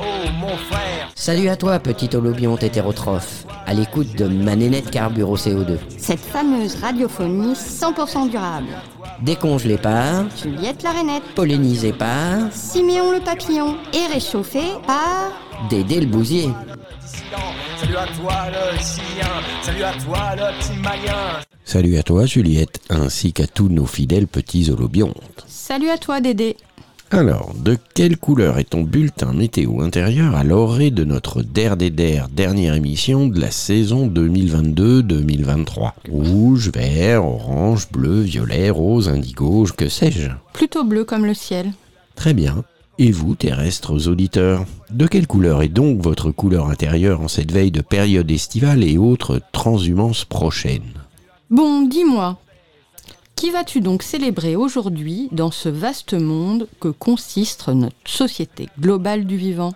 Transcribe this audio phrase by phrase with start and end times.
[0.00, 1.10] oh mon frère.
[1.14, 5.78] Salut à toi, petit holobionte hétérotrophe, à l'écoute de ma nénette carbure au CO2.
[5.98, 8.68] Cette fameuse radiophonie 100% durable.
[9.22, 15.32] Décongelée par, Juliette la rainette, pollinisée par, Siméon le papillon et réchauffée par...
[15.70, 16.50] Dédé le bousier.
[17.80, 19.28] Salut à toi le chien,
[19.62, 21.40] salut à toi le petit malien.
[21.64, 25.44] Salut à toi Juliette, ainsi qu'à tous nos fidèles petits holobiontes.
[25.46, 26.56] Salut à toi Dédé.
[27.12, 31.90] Alors, de quelle couleur est ton bulletin météo intérieur à l'orée de notre Der des
[31.90, 39.88] Der, dernière émission de la saison 2022-2023 Rouge, vert, orange, bleu, violet, rose, indigo, que
[39.88, 40.30] sais-je?
[40.52, 41.72] Plutôt bleu comme le ciel.
[42.16, 42.64] Très bien.
[42.98, 47.70] Et vous, terrestres auditeurs, de quelle couleur est donc votre couleur intérieure en cette veille
[47.70, 50.82] de période estivale et autres transhumances prochaines?
[51.50, 52.36] Bon, dis-moi,
[53.36, 59.36] qui vas-tu donc célébrer aujourd'hui dans ce vaste monde que consiste notre société globale du
[59.36, 59.72] vivant?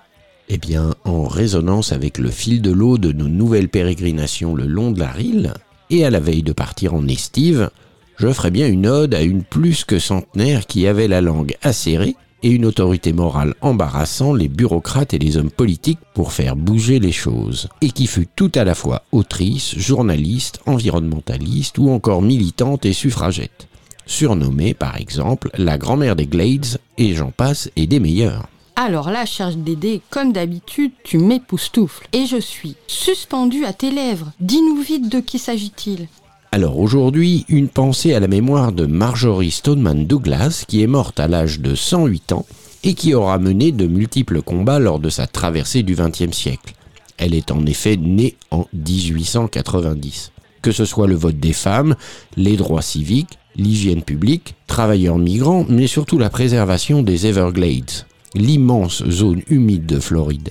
[0.49, 4.91] Eh bien, en résonance avec le fil de l'eau de nos nouvelles pérégrinations le long
[4.91, 5.53] de la Rille,
[5.91, 7.71] et à la veille de partir en estive,
[8.17, 12.17] je ferai bien une ode à une plus que centenaire qui avait la langue acérée
[12.43, 17.13] et une autorité morale embarrassant les bureaucrates et les hommes politiques pour faire bouger les
[17.13, 22.93] choses, et qui fut tout à la fois autrice, journaliste, environnementaliste ou encore militante et
[22.93, 23.69] suffragette.
[24.07, 28.49] Surnommée par exemple la grand-mère des Glades, et j'en passe et des meilleurs.
[28.77, 32.09] Alors là, cherche Dédé, comme d'habitude, tu m'époustoufles.
[32.15, 34.33] Et je suis suspendu à tes lèvres.
[34.41, 36.09] Dis-nous vite de qui s'agit-il
[36.53, 41.29] Alors aujourd'hui, une pensée à la mémoire de Marjorie Stoneman Douglas, qui est morte à
[41.29, 42.45] l'âge de 108 ans
[42.83, 46.75] et qui aura mené de multiples combats lors de sa traversée du XXe siècle.
[47.19, 50.33] Elle est en effet née en 1890.
[50.61, 51.95] Que ce soit le vote des femmes,
[52.37, 59.43] les droits civiques, l'hygiène publique, travailleurs migrants, mais surtout la préservation des Everglades, l'immense zone
[59.49, 60.51] humide de Floride.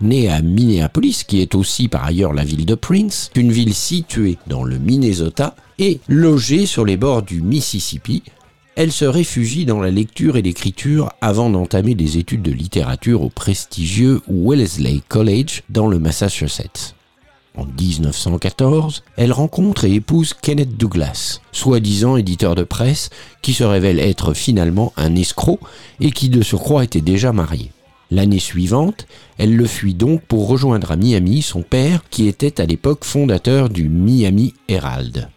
[0.00, 4.38] Née à Minneapolis, qui est aussi par ailleurs la ville de Prince, une ville située
[4.46, 8.22] dans le Minnesota et logée sur les bords du Mississippi,
[8.76, 13.28] elle se réfugie dans la lecture et l'écriture avant d'entamer des études de littérature au
[13.28, 16.94] prestigieux Wellesley College dans le Massachusetts.
[17.58, 23.10] En 1914, elle rencontre et épouse Kenneth Douglas, soi-disant éditeur de presse,
[23.42, 25.60] qui se révèle être finalement un escroc
[26.00, 27.72] et qui de surcroît était déjà marié.
[28.10, 29.06] L'année suivante,
[29.38, 33.68] elle le fuit donc pour rejoindre à Miami son père qui était à l'époque fondateur
[33.68, 35.28] du Miami Herald.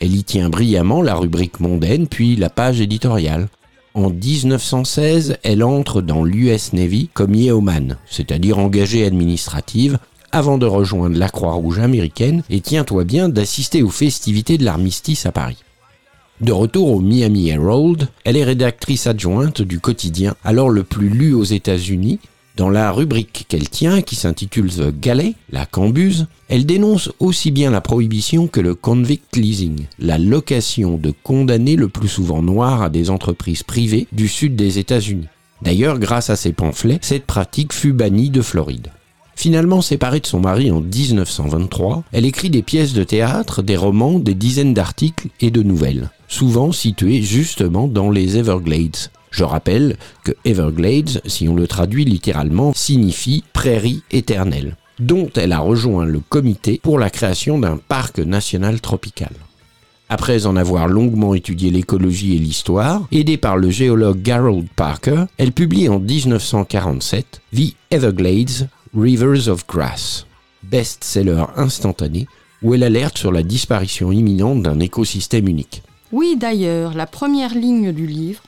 [0.00, 3.48] Elle y tient brillamment la rubrique mondaine puis la page éditoriale.
[3.94, 9.98] En 1916, elle entre dans l'US Navy comme yeoman, c'est-à-dire engagée administrative,
[10.32, 15.32] avant de rejoindre la Croix-Rouge américaine et tiens-toi bien d'assister aux festivités de l'armistice à
[15.32, 15.58] Paris.
[16.42, 21.34] De retour au Miami Herald, elle est rédactrice adjointe du quotidien, alors le plus lu
[21.34, 22.18] aux États-Unis.
[22.56, 27.70] Dans la rubrique qu'elle tient, qui s'intitule The Galley, la cambuse, elle dénonce aussi bien
[27.70, 32.90] la prohibition que le convict leasing, la location de condamnés le plus souvent noirs à
[32.90, 35.28] des entreprises privées du sud des États-Unis.
[35.62, 38.88] D'ailleurs, grâce à ses pamphlets, cette pratique fut bannie de Floride.
[39.36, 44.18] Finalement séparée de son mari en 1923, elle écrit des pièces de théâtre, des romans,
[44.18, 49.10] des dizaines d'articles et de nouvelles, souvent situées justement dans les Everglades.
[49.30, 55.60] Je rappelle que Everglades, si on le traduit littéralement, signifie prairie éternelle, dont elle a
[55.60, 59.32] rejoint le comité pour la création d'un parc national tropical.
[60.08, 65.52] Après en avoir longuement étudié l'écologie et l'histoire, aidée par le géologue Garold Parker, elle
[65.52, 70.26] publie en 1947 The Everglades, Rivers of Grass,
[70.62, 72.26] best-seller instantané
[72.62, 75.82] où elle alerte sur la disparition imminente d'un écosystème unique.
[76.12, 78.42] Oui, d'ailleurs, la première ligne du livre,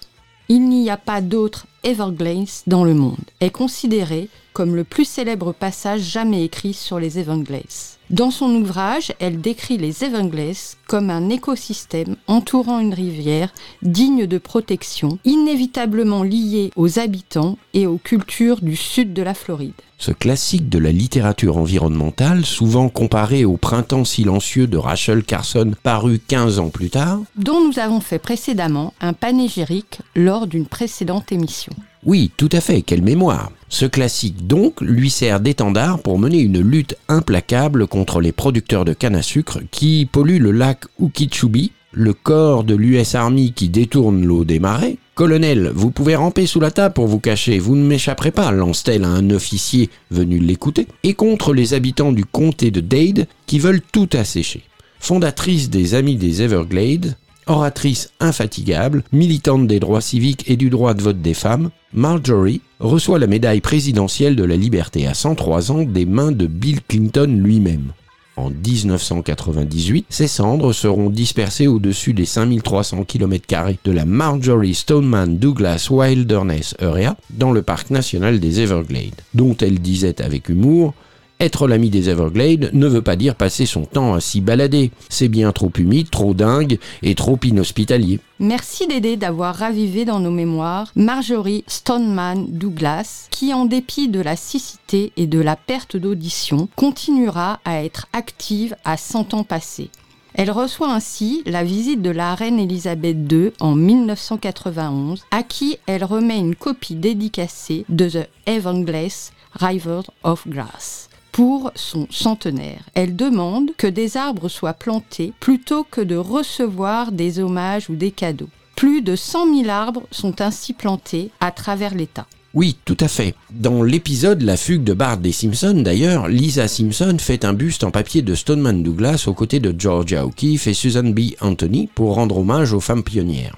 [0.51, 5.53] Il n'y a pas d'autre Everglades dans le monde, est considérée comme le plus célèbre
[5.53, 7.65] passage jamais écrit sur les Everglades.
[8.11, 13.53] Dans son ouvrage, elle décrit les Everglades comme un écosystème entourant une rivière
[13.83, 19.73] digne de protection, inévitablement lié aux habitants et aux cultures du sud de la Floride.
[19.99, 26.19] Ce classique de la littérature environnementale, souvent comparé au Printemps silencieux de Rachel Carson paru
[26.19, 31.73] 15 ans plus tard, dont nous avons fait précédemment un panégyrique lors d'une précédente émission.
[32.07, 33.51] Oui, tout à fait, quelle mémoire.
[33.71, 38.93] Ce classique donc lui sert d'étendard pour mener une lutte implacable contre les producteurs de
[38.93, 44.23] canne à sucre qui polluent le lac Okeechobee, le corps de l'US Army qui détourne
[44.23, 44.99] l'eau des marais.
[45.15, 49.05] Colonel, vous pouvez ramper sous la table pour vous cacher, vous ne m'échapperez pas, lance-t-elle
[49.05, 53.83] à un officier venu l'écouter, et contre les habitants du comté de Dade qui veulent
[53.93, 54.65] tout assécher.
[54.99, 57.17] Fondatrice des Amis des Everglades,
[57.47, 63.19] Oratrice infatigable, militante des droits civiques et du droit de vote des femmes, Marjorie reçoit
[63.19, 67.93] la médaille présidentielle de la liberté à 103 ans des mains de Bill Clinton lui-même.
[68.37, 73.47] En 1998, ses cendres seront dispersées au-dessus des 5300 km
[73.85, 79.79] de la Marjorie Stoneman Douglas Wilderness Area dans le parc national des Everglades, dont elle
[79.79, 80.95] disait avec humour
[81.41, 84.91] être l'ami des Everglades ne veut pas dire passer son temps à s'y balader.
[85.09, 88.21] C'est bien trop humide, trop dingue et trop inhospitalier.
[88.39, 94.37] Merci Dédé d'avoir ravivé dans nos mémoires Marjorie Stoneman Douglas, qui en dépit de la
[94.37, 99.91] cécité et de la perte d'audition, continuera à être active à 100 ans passés.
[100.35, 106.03] Elle reçoit ainsi la visite de la reine Elisabeth II en 1991, à qui elle
[106.03, 109.31] remet une copie dédicacée de The Everglades
[109.61, 112.85] River of Grass pour son centenaire.
[112.95, 118.13] Elle demande que des arbres soient plantés plutôt que de recevoir des hommages ou des
[118.13, 118.49] cadeaux.
[118.77, 122.29] Plus de 100 000 arbres sont ainsi plantés à travers l'État.
[122.55, 123.35] Oui, tout à fait.
[123.51, 127.91] Dans l'épisode La fugue de Bart des Simpsons, d'ailleurs, Lisa Simpson fait un buste en
[127.91, 131.33] papier de Stoneman Douglas aux côtés de Georgia O'Keeffe et Susan B.
[131.41, 133.57] Anthony pour rendre hommage aux femmes pionnières.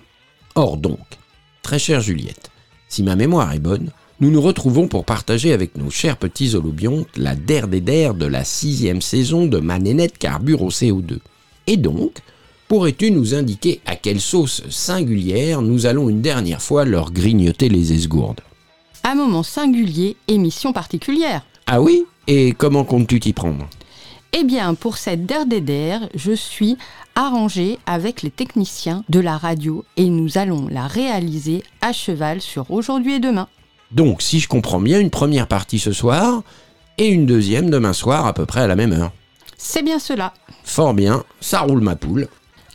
[0.55, 1.07] Or donc,
[1.61, 2.51] très chère Juliette,
[2.89, 7.09] si ma mémoire est bonne, nous nous retrouvons pour partager avec nos chers petits holobiontes
[7.17, 11.19] la der des der de la sixième saison de Ma nénette carbure au CO2.
[11.67, 12.19] Et donc,
[12.67, 17.93] pourrais-tu nous indiquer à quelle sauce singulière nous allons une dernière fois leur grignoter les
[17.93, 18.41] esgourdes?
[19.05, 21.45] Un moment singulier, émission particulière.
[21.67, 22.05] Ah oui?
[22.27, 23.69] Et comment comptes-tu t'y prendre?
[24.33, 26.77] Eh bien, pour cette der des der, je suis
[27.15, 32.71] arrangé avec les techniciens de la radio et nous allons la réaliser à cheval sur
[32.71, 33.49] aujourd'hui et demain.
[33.91, 36.43] Donc, si je comprends bien, une première partie ce soir
[36.99, 39.13] et une deuxième demain soir à peu près à la même heure.
[39.59, 40.35] C'est bien cela.
[40.65, 42.29] Fort bien, ça roule ma poule.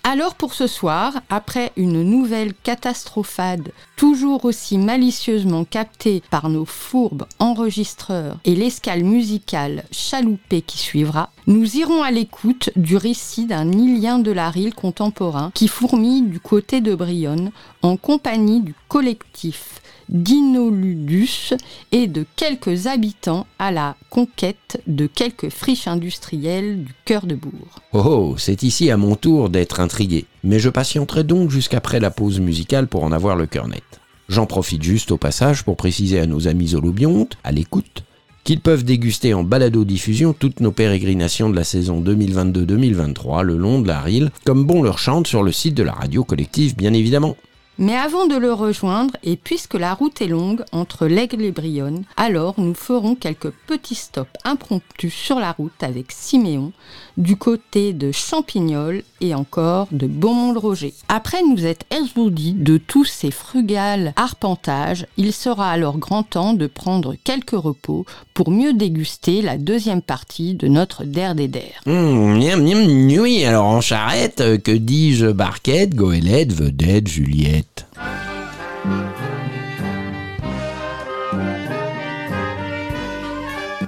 [0.04, 7.28] Alors pour ce soir, après une nouvelle catastrophade, toujours aussi malicieusement captée par nos fourbes
[7.38, 14.18] enregistreurs et l'escale musicale chaloupée qui suivra, nous irons à l'écoute du récit d'un Ilien
[14.18, 17.52] de la Rille contemporain qui fourmille du côté de Brionne
[17.84, 19.81] en compagnie du collectif
[20.12, 21.54] d'Inoludus
[21.92, 27.80] et de quelques habitants à la conquête de quelques friches industrielles du cœur de bourg.
[27.94, 32.12] Oh, oh, c'est ici à mon tour d'être intrigué, mais je patienterai donc jusqu'après la
[32.12, 33.84] pause musicale pour en avoir le cœur net.
[34.30, 38.04] J'en profite juste au passage pour préciser à nos amis holobiontes, à l'écoute,
[38.44, 43.88] qu'ils peuvent déguster en balado-diffusion toutes nos pérégrinations de la saison 2022-2023 le long de
[43.88, 47.36] la Rille, comme bon leur chante sur le site de la radio collective bien évidemment.
[47.77, 52.03] Mais avant de le rejoindre, et puisque la route est longue entre l'Aigle et Brionne,
[52.18, 56.73] alors nous ferons quelques petits stops impromptus sur la route avec Siméon,
[57.18, 60.94] du côté de Champignol et encore de Beaumont-le-Roger.
[61.08, 66.68] Après nous être esbourdis de tous ces frugales arpentages, il sera alors grand temps de
[66.68, 71.81] prendre quelques repos pour mieux déguster la deuxième partie de notre Der des Der.
[71.86, 77.86] Mmh, miam, miam, oui, alors en charrette, que dis-je, barquette, goélette, vedette, Juliette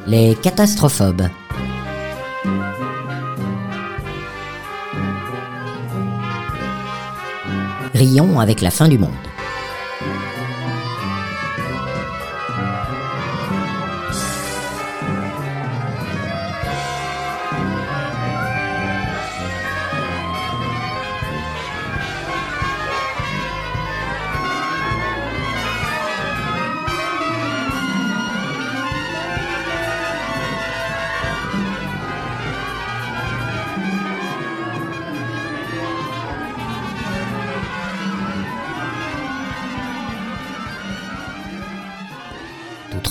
[0.06, 1.30] Les catastроphobes.
[7.94, 9.12] Rions avec la fin du monde.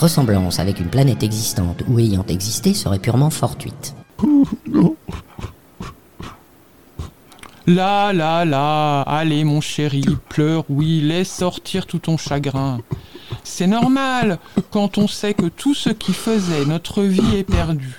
[0.03, 3.95] Ressemblance avec une planète existante ou ayant existé serait purement fortuite.
[7.69, 12.81] Là, là, là, allez mon chéri, pleure, oui, laisse sortir tout ton chagrin.
[13.45, 14.39] C'est normal
[14.73, 17.97] quand on sait que tout ce qui faisait notre vie est perdu.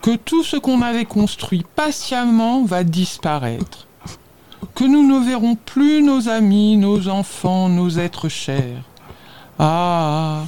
[0.00, 3.86] Que tout ce qu'on avait construit patiemment va disparaître.
[4.74, 8.82] Que nous ne verrons plus nos amis, nos enfants, nos êtres chers.
[9.58, 10.44] Ah.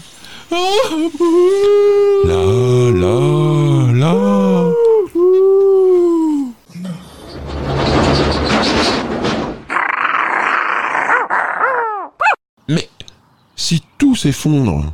[2.25, 2.45] La
[2.93, 4.73] la la.
[12.69, 12.89] Mais
[13.57, 14.93] si tout s'effondre,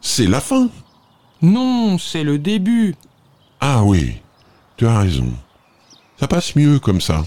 [0.00, 0.68] c'est la fin.
[1.42, 2.94] Non, c'est le début.
[3.60, 4.20] Ah oui,
[4.76, 5.32] tu as raison.
[6.20, 7.24] Ça passe mieux comme ça.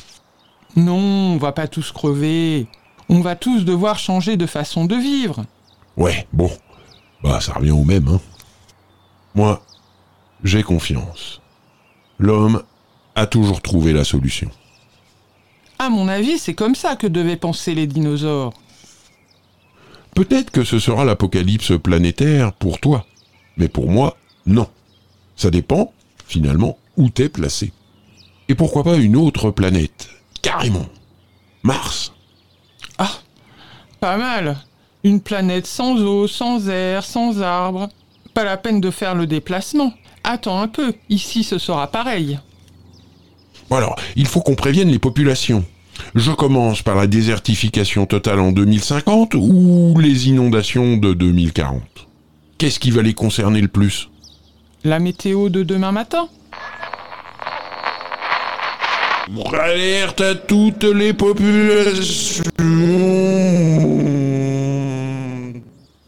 [0.78, 2.68] Non, on va pas tous crever.
[3.10, 5.44] On va tous devoir changer de façon de vivre.
[6.02, 6.50] Ouais, bon.
[7.22, 8.20] Bah, ça revient au même, hein.
[9.36, 9.64] Moi,
[10.44, 11.42] j'ai confiance.
[12.18, 12.64] L'homme
[13.14, 14.50] a toujours trouvé la solution.
[15.78, 18.52] À mon avis, c'est comme ça que devaient penser les dinosaures.
[20.16, 23.06] Peut-être que ce sera l'apocalypse planétaire pour toi,
[23.58, 24.18] mais pour moi,
[24.48, 24.68] non.
[25.36, 25.94] Ça dépend,
[26.26, 27.74] finalement, où t'es placé.
[28.50, 30.10] Et pourquoi pas une autre planète
[30.42, 30.88] Carrément.
[31.62, 32.12] Mars.
[32.98, 33.20] Ah,
[34.00, 34.58] pas mal.
[35.04, 37.90] Une planète sans eau, sans air, sans arbres.
[38.34, 39.94] Pas la peine de faire le déplacement.
[40.24, 42.40] Attends un peu, ici ce sera pareil.
[43.72, 45.64] Alors, il faut qu'on prévienne les populations.
[46.16, 51.82] Je commence par la désertification totale en 2050 ou les inondations de 2040
[52.58, 54.10] Qu'est-ce qui va les concerner le plus?
[54.84, 56.28] La météo de demain matin
[59.54, 62.44] Alerte à toutes les populations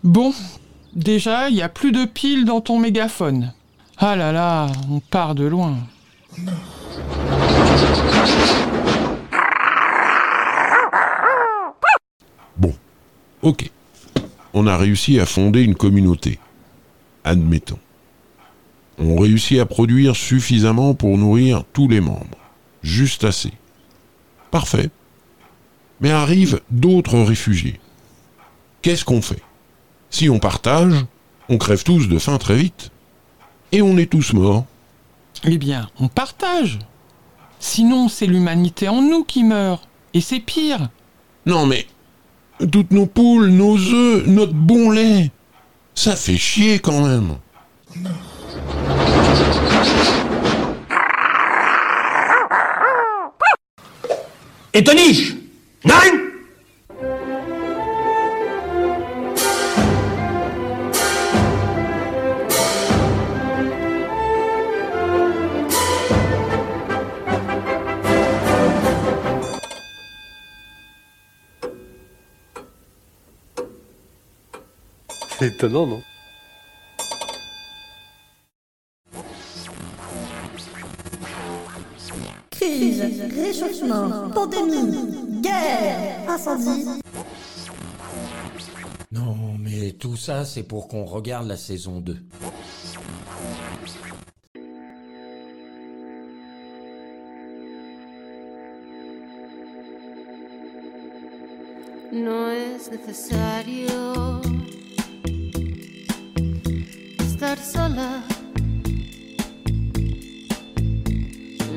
[0.04, 0.34] Bon,
[1.04, 3.54] déjà, il y a plus de piles dans ton mégaphone.
[3.98, 5.78] Ah là là, on part de loin.
[12.58, 12.74] Bon,
[13.42, 13.70] ok.
[14.54, 16.40] On a réussi à fonder une communauté.
[17.24, 17.80] Admettons.
[18.98, 22.38] On réussit à produire suffisamment pour nourrir tous les membres.
[22.84, 23.52] Juste assez.
[24.52, 24.90] Parfait.
[26.02, 27.80] Mais arrivent d'autres réfugiés.
[28.82, 29.42] Qu'est-ce qu'on fait?
[30.14, 30.94] Si on partage,
[31.50, 32.92] on crève tous de faim très vite.
[33.72, 34.64] Et on est tous morts.
[35.44, 36.78] Eh bien, on partage.
[37.60, 39.82] Sinon, c'est l'humanité en nous qui meurt.
[40.14, 40.90] Et c'est pire.
[41.48, 41.88] Non mais...
[42.72, 45.32] Toutes nos poules, nos œufs, notre bon lait.
[45.96, 47.38] Ça fait chier quand même.
[54.76, 55.34] Et Toniche
[55.84, 56.23] Nein
[75.44, 76.02] C'est étonnant, non?
[82.50, 86.86] Crise, réchauffement, pandémie, guerre, incendie.
[89.12, 92.16] Non, mais tout ça, c'est pour qu'on regarde la saison 2.
[102.14, 104.63] No es necesario
[107.58, 108.24] sola.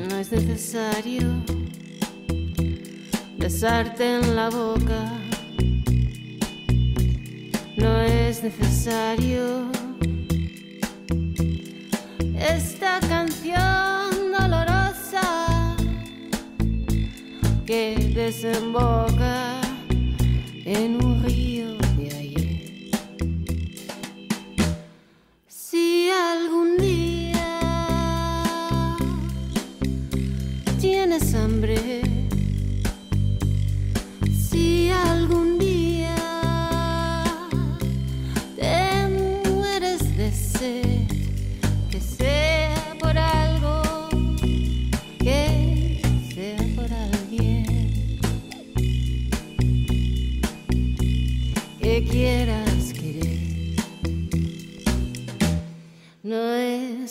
[0.09, 1.23] No es necesario
[3.39, 5.13] besarte en la boca.
[7.77, 9.71] No es necesario
[12.39, 15.77] esta canción dolorosa
[17.67, 19.61] que desemboca
[20.65, 21.16] en un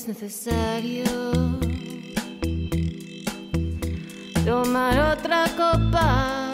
[0.06, 1.04] es necesario
[4.46, 6.54] tomar otra copa.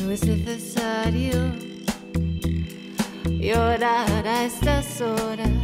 [0.00, 1.52] No es necesario
[3.26, 5.55] llorar a estas horas.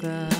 [0.00, 0.39] Te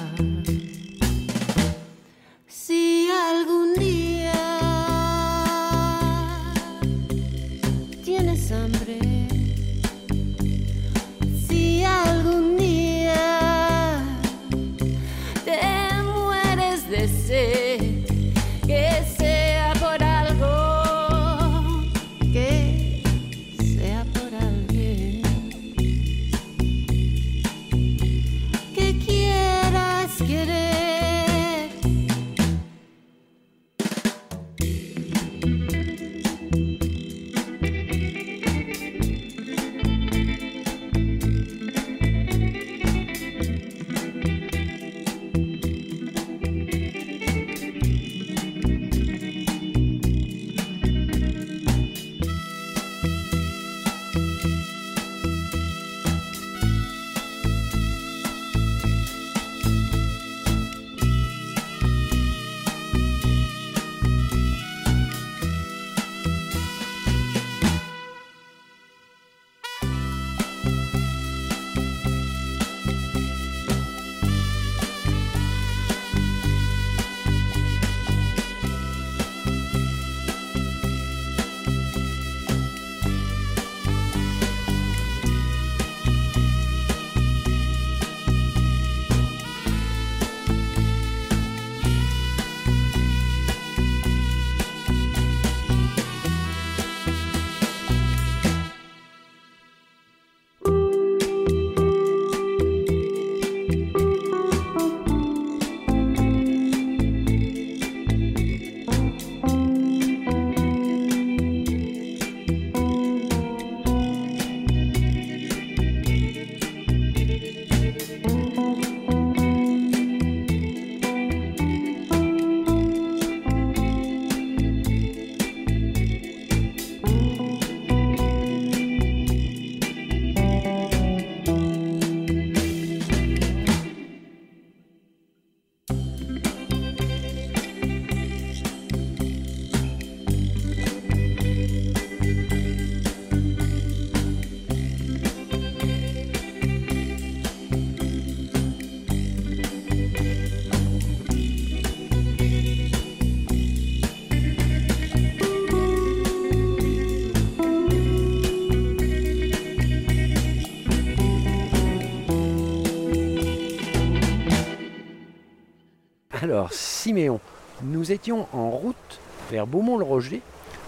[166.51, 167.39] Alors, Siméon,
[167.81, 169.21] nous étions en route
[169.53, 170.43] vers Beaumont-le-Roger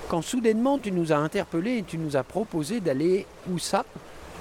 [0.08, 3.84] quand soudainement tu nous as interpellés et tu nous as proposé d'aller où ça?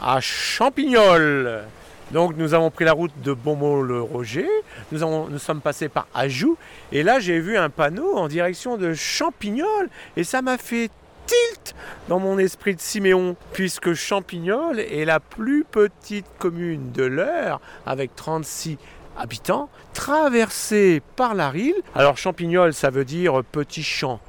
[0.01, 1.61] À Champignol.
[2.09, 4.49] Donc nous avons pris la route de Beaumont-le-Roger,
[4.91, 6.57] nous, nous sommes passés par Ajou,
[6.91, 10.89] et là j'ai vu un panneau en direction de Champignol, et ça m'a fait
[11.27, 11.75] tilt
[12.09, 18.15] dans mon esprit de Siméon, puisque Champignol est la plus petite commune de l'Eure, avec
[18.15, 18.79] 36
[19.17, 21.75] habitants, traversée par la Rille.
[21.95, 24.19] Alors Champignol, ça veut dire petit champ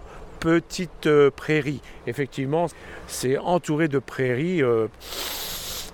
[0.43, 1.81] petite euh, prairie.
[2.09, 2.67] Effectivement,
[3.07, 4.61] c'est entouré de prairies.
[4.61, 4.89] euh,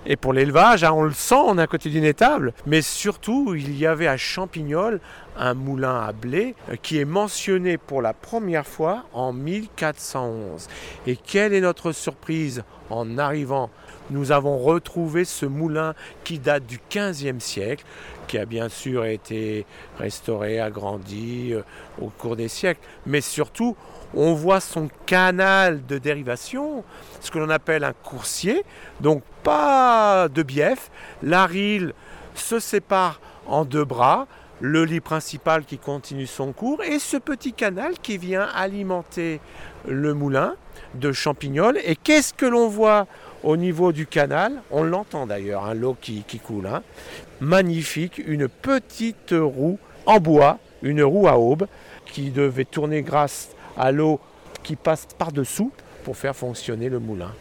[0.05, 2.53] et pour l'élevage, hein, on le sent, on est à côté d'une étable.
[2.65, 5.01] Mais surtout, il y avait à Champignol
[5.37, 10.67] un moulin à blé euh, qui est mentionné pour la première fois en 1411.
[11.05, 13.69] Et quelle est notre surprise en arrivant
[14.09, 15.93] Nous avons retrouvé ce moulin
[16.23, 17.83] qui date du 15e siècle,
[18.27, 19.65] qui a bien sûr été
[19.97, 21.61] restauré, agrandi euh,
[22.01, 22.81] au cours des siècles.
[23.05, 23.75] Mais surtout,
[24.13, 26.83] on voit son canal de dérivation,
[27.21, 28.63] ce que l'on appelle un coursier,
[28.99, 30.89] donc pas de bief.
[31.21, 31.93] La rille
[32.33, 34.27] se sépare en deux bras,
[34.61, 39.39] le lit principal qui continue son cours et ce petit canal qui vient alimenter
[39.87, 40.55] le moulin
[40.95, 41.77] de Champignol.
[41.85, 43.07] Et qu'est-ce que l'on voit
[43.43, 46.67] au niveau du canal On l'entend d'ailleurs, hein, l'eau qui, qui coule.
[46.67, 46.83] hein.
[47.39, 51.67] Magnifique, une petite roue en bois, une roue à aube
[52.05, 54.19] qui devait tourner grâce à l'eau
[54.63, 55.71] qui passe par-dessous
[56.03, 57.31] pour faire fonctionner le moulin.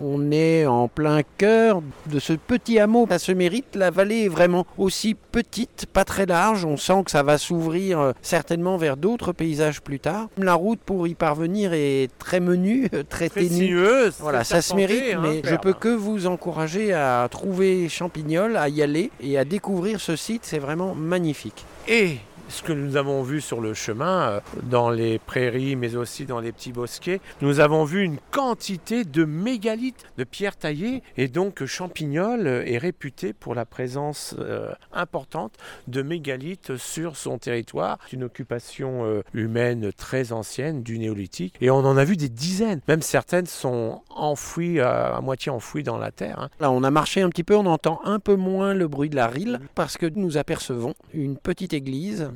[0.00, 3.06] On est en plein cœur de ce petit hameau.
[3.10, 3.74] Ça se mérite.
[3.74, 6.64] La vallée est vraiment aussi petite, pas très large.
[6.64, 10.28] On sent que ça va s'ouvrir euh, certainement vers d'autres paysages plus tard.
[10.38, 13.66] La route pour y parvenir est très menue, très, Très ténue.
[13.66, 18.56] sinueuse, Voilà, ça se mérite, hein, mais je peux que vous encourager à trouver Champignol,
[18.56, 20.42] à y aller et à découvrir ce site.
[20.44, 21.64] C'est vraiment magnifique.
[21.88, 22.18] Et
[22.52, 26.38] ce que nous avons vu sur le chemin, euh, dans les prairies, mais aussi dans
[26.38, 31.64] les petits bosquets, nous avons vu une quantité de mégalithes, de pierres taillées, et donc
[31.64, 35.54] Champignol euh, est réputé pour la présence euh, importante
[35.88, 37.98] de mégalithes sur son territoire.
[38.04, 42.80] C'est une occupation humaine très ancienne du néolithique, et on en a vu des dizaines.
[42.86, 46.38] Même certaines sont enfouies, à moitié enfouies dans la terre.
[46.38, 46.50] hein.
[46.60, 49.16] Là, on a marché un petit peu, on entend un peu moins le bruit de
[49.16, 52.30] la rille parce que nous apercevons une petite église.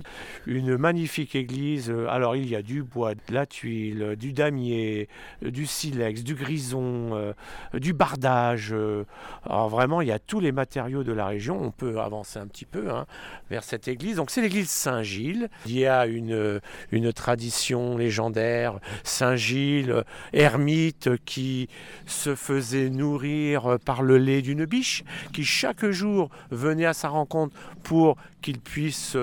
[0.46, 1.92] Une magnifique église.
[2.08, 5.08] Alors il y a du bois, de la tuile, du damier,
[5.42, 7.32] du silex, du grison, euh,
[7.74, 8.72] du bardage.
[8.72, 9.04] euh.
[9.44, 11.60] Alors vraiment, il y a tous les matériaux de la région.
[11.60, 13.06] On peut avancer un petit peu hein,
[13.50, 14.16] vers cette église.
[14.16, 15.48] Donc c'est l'église Saint-Gilles.
[15.66, 16.60] Il y a une,
[16.92, 18.78] une tradition légendaire.
[19.04, 21.68] Saint-Gilles, euh, ermite qui
[22.06, 27.56] se faisait nourrir par le lait d'une biche, qui chaque jour venait à sa rencontre
[27.82, 29.16] pour qu'il puisse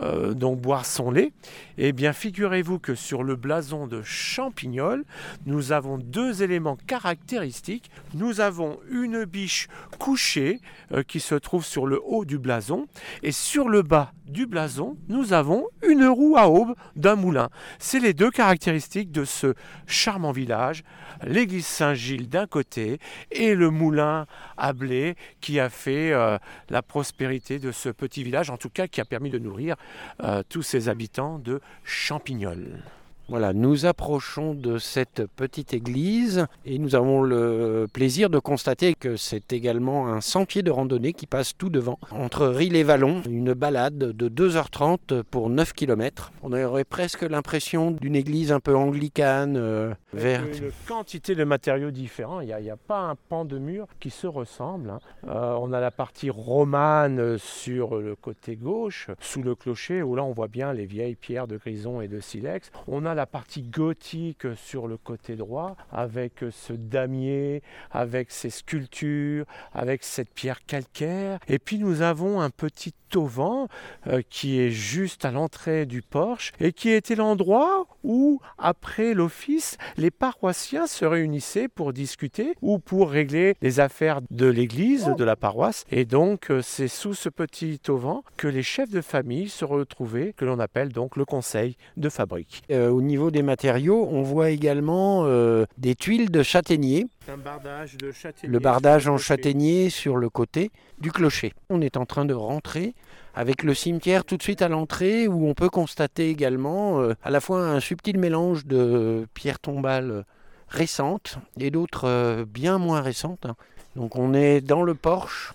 [0.00, 1.32] euh, donc boire son lait.
[1.78, 5.04] Eh bien, figurez-vous que sur le blason de Champignol,
[5.46, 7.90] nous avons deux éléments caractéristiques.
[8.14, 10.60] Nous avons une biche couchée
[10.92, 12.86] euh, qui se trouve sur le haut du blason,
[13.22, 17.48] et sur le bas du blason, nous avons une roue à aube d'un moulin.
[17.78, 19.54] C'est les deux caractéristiques de ce
[19.86, 20.84] charmant village,
[21.24, 22.98] l'église Saint-Gilles d'un côté
[23.30, 26.38] et le moulin à blé qui a fait euh,
[26.68, 29.76] la prospérité de ce petit village, en tout cas qui a permis de nourrir
[30.22, 32.82] euh, tous ses habitants de Champignol.
[33.30, 39.14] Voilà, nous approchons de cette petite église et nous avons le plaisir de constater que
[39.14, 43.54] c'est également un sentier de randonnée qui passe tout devant, entre Rille et Vallon, une
[43.54, 46.32] balade de 2h30 pour 9 km.
[46.42, 50.58] On aurait presque l'impression d'une église un peu anglicane, euh, verte.
[50.58, 52.40] Une quantité de matériaux différents.
[52.40, 54.90] Il n'y a, pas un pan de mur qui se ressemble.
[54.90, 54.98] hein.
[55.28, 60.24] Euh, on a la partie romane sur le côté gauche, sous le clocher, où là
[60.24, 62.72] on voit bien les vieilles pierres de grison et de silex.
[62.88, 69.46] On a la partie gothique sur le côté droit, avec ce damier, avec ces sculptures,
[69.72, 71.38] avec cette pierre calcaire.
[71.48, 73.68] Et puis nous avons un petit auvent
[74.06, 79.76] euh, qui est juste à l'entrée du porche et qui était l'endroit où, après l'office,
[79.96, 85.36] les paroissiens se réunissaient pour discuter ou pour régler les affaires de l'église, de la
[85.36, 85.84] paroisse.
[85.90, 90.32] Et donc, euh, c'est sous ce petit auvent que les chefs de famille se retrouvaient,
[90.36, 92.62] que l'on appelle donc le conseil de fabrique.
[92.70, 97.06] Euh, au niveau des matériaux, on voit également euh, des tuiles de châtaignier.
[97.32, 98.52] Un bardage de châtaignier.
[98.52, 101.54] Le bardage en châtaignier sur le côté du clocher.
[101.70, 102.92] On est en train de rentrer
[103.34, 107.30] avec le cimetière tout de suite à l'entrée où on peut constater également euh, à
[107.30, 110.26] la fois un subtil mélange de pierres tombales
[110.68, 113.46] récentes et d'autres euh, bien moins récentes.
[113.46, 113.56] hein.
[113.96, 115.54] Donc on est dans le porche.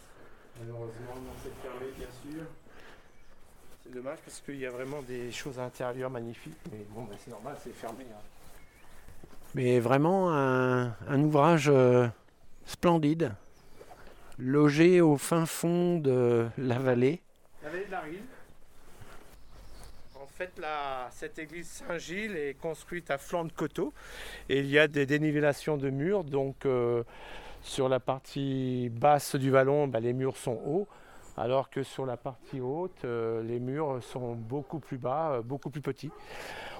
[0.60, 2.44] Malheureusement, non, c'est fermé, bien sûr.
[3.84, 6.54] C'est dommage parce qu'il y a vraiment des choses à l'intérieur magnifiques.
[6.72, 8.04] Mais bon, bah, c'est normal, c'est fermé.
[8.12, 8.22] hein.
[9.56, 12.08] Mais vraiment un, un ouvrage euh,
[12.66, 13.32] splendide,
[14.38, 17.22] logé au fin fond de la vallée.
[17.64, 18.20] La vallée de la Rille.
[20.22, 23.94] En fait, la- cette église Saint-Gilles est construite à flanc de coteau
[24.50, 26.26] et il y a des dénivellations de murs.
[26.26, 27.04] Donc, euh,
[27.62, 30.88] sur la partie basse du vallon, bah, les murs sont hauts,
[31.38, 35.69] alors que sur la partie haute, euh, les murs sont beaucoup plus bas, euh, beaucoup
[35.69, 36.12] plus petits.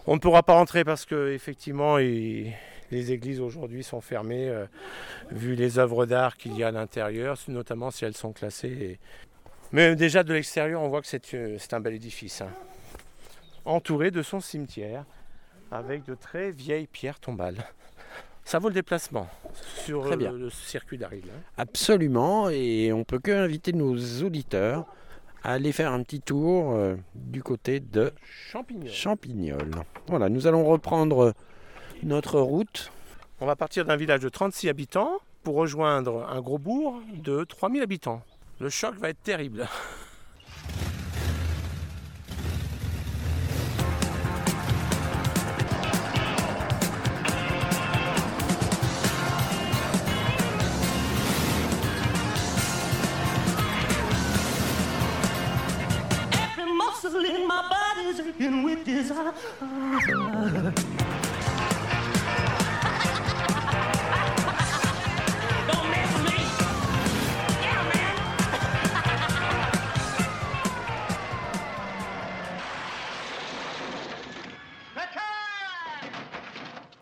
[0.08, 2.54] On ne pourra pas rentrer parce que effectivement, il-
[2.92, 4.66] les églises aujourd'hui sont fermées, euh,
[5.32, 9.00] vu les œuvres d'art qu'il y a à l'intérieur, notamment si elles sont classées.
[9.72, 12.42] mais déjà de l'extérieur, on voit que c'est c'est un bel édifice.
[12.42, 12.50] hein.
[13.66, 15.04] Entouré de son cimetière,
[15.72, 17.66] avec de très vieilles pierres tombales.
[18.46, 19.28] Ça vaut le déplacement
[19.84, 20.32] sur Très euh, bien.
[20.32, 21.24] le circuit d'Aril.
[21.28, 21.40] hein.
[21.58, 24.86] Absolument, et on peut que inviter nos auditeurs
[25.44, 28.90] à aller faire un petit tour euh, du côté de Champignol.
[28.92, 29.72] Champignol.
[30.08, 31.34] Voilà, nous allons reprendre
[32.04, 32.92] notre route.
[33.42, 37.82] On va partir d'un village de 36 habitants pour rejoindre un gros bourg de 3000
[37.82, 38.22] habitants.
[38.60, 39.68] Le choc va être terrible.
[58.18, 59.34] my body's aching with desire.
[65.68, 66.38] Don't mess with me.
[67.62, 68.16] Yeah, man.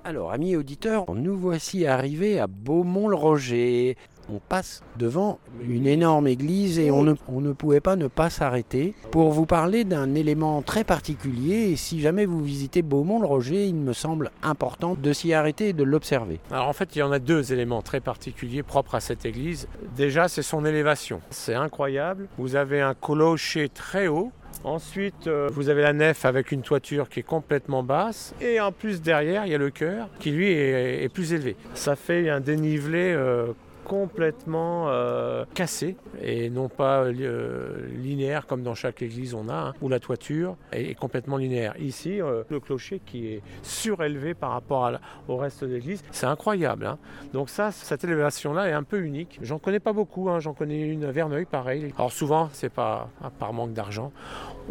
[0.06, 3.98] Alors, amis auditeurs, nous voici arrivés à Beaumont-le-Roger.
[4.30, 9.32] On passe devant une énorme église et on ne, pouvait pas ne pas s'arrêter pour
[9.32, 11.72] vous parler d'un élément très particulier.
[11.72, 15.84] Et si jamais vous visitez Beaumont-le-Roger, il me semble important de s'y arrêter et de
[15.84, 16.40] l'observer.
[16.52, 19.68] Alors en fait, il y en a deux éléments très particuliers propres à cette église.
[19.96, 21.22] Déjà, c'est son élévation.
[21.30, 22.28] C'est incroyable.
[22.38, 24.32] Vous avez un clocher très haut.
[24.64, 28.34] Ensuite, euh, vous avez la nef avec une toiture qui est complètement basse.
[28.40, 31.58] Et en plus, derrière, il y a le chœur qui, lui, est, est plus élevé.
[31.74, 33.48] Ça fait un dénivelé euh,
[33.84, 39.74] complètement euh, cassé et non pas euh, linéaire comme dans chaque église on a, hein,
[39.82, 41.74] où la toiture est, complètement linéaire.
[41.80, 46.04] Ici, euh, le clocher qui est surélevé par rapport à la- au reste de l'église,
[46.12, 46.86] c'est incroyable.
[46.86, 46.98] hein.
[47.34, 49.40] Donc ça, cette élévation-là est un peu unique.
[49.42, 50.40] J'en connais pas beaucoup, hein.
[50.40, 51.94] j'en connais une à Verneuil, pareil.
[51.98, 54.12] Alors souvent, c'est pas par manque d'argent.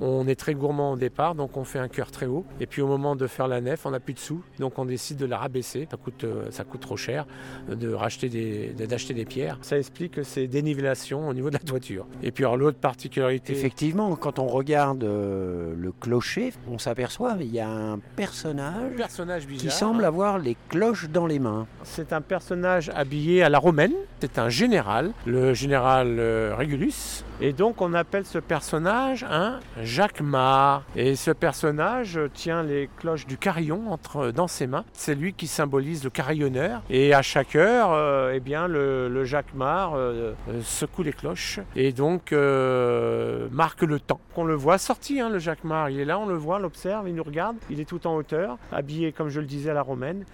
[0.00, 2.44] On est très gourmand au départ, donc on fait un cœur très haut.
[2.60, 4.84] Et puis au moment de faire la nef, on n'a plus de sous, donc on
[4.86, 5.86] décide de la rabaisser.
[5.90, 7.26] Ça coûte, euh, ça coûte trop cher
[7.68, 9.58] euh, de racheter des, de- des pierres.
[9.62, 12.06] Ça explique ces dénivellations au niveau de la toiture.
[12.22, 13.52] Et puis alors l'autre particularité.
[13.52, 19.46] Effectivement, quand on regarde euh, le clocher, on s'aperçoit qu'il y a un personnage personnage
[19.46, 21.66] qui semble avoir les cloches dans les mains.
[21.82, 23.92] C'est un personnage habillé à la romaine.
[24.20, 27.24] C'est un général, le général euh, Régulus.
[27.44, 30.84] Et donc on appelle ce personnage un Jacquemart.
[30.94, 34.84] Et ce personnage tient les cloches du carillon entre, dans ses mains.
[34.92, 36.82] C'est lui qui symbolise le carillonneur.
[36.88, 41.90] Et à chaque heure, euh, eh bien, le, Jacquemart euh, euh, secoue les cloches et
[41.92, 44.20] donc marque le temps.
[44.36, 45.90] On le voit sorti, hein, le Jacquemart.
[45.90, 47.56] Il est là, on le voit, on l'observe, il nous regarde.
[47.70, 50.24] Il est tout en hauteur, habillé, comme je le disais, à la romaine.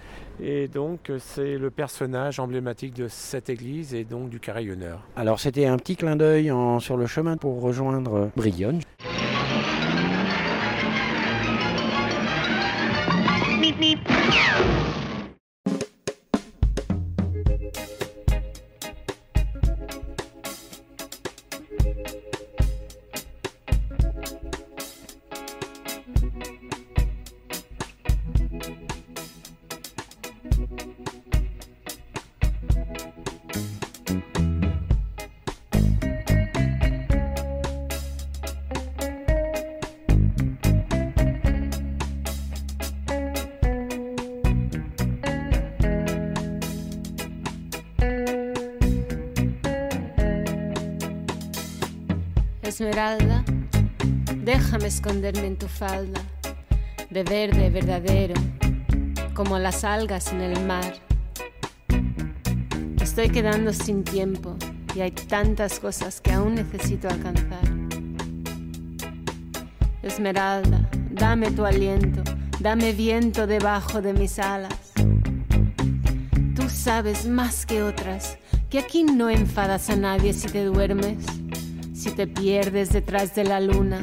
[0.41, 5.01] Et donc, c'est le personnage emblématique de cette église et donc du carillonneur.
[5.17, 8.81] Alors c'était un petit clin d'œil sur le chemin pour rejoindre Brionne.
[52.69, 53.43] Esmeralda,
[54.45, 56.21] déjame esconderme en tu falda,
[57.09, 58.35] de verde verdadero,
[59.33, 60.93] como las algas en el mar.
[63.01, 64.55] Estoy quedando sin tiempo
[64.95, 67.65] y hay tantas cosas que aún necesito alcanzar.
[70.03, 72.23] Esmeralda, dame tu aliento,
[72.61, 74.93] dame viento debajo de mis alas.
[76.55, 78.37] Tú sabes más que otras
[78.69, 81.17] que aquí no enfadas a nadie si te duermes,
[82.09, 84.01] si te pierdes detrás de la luna,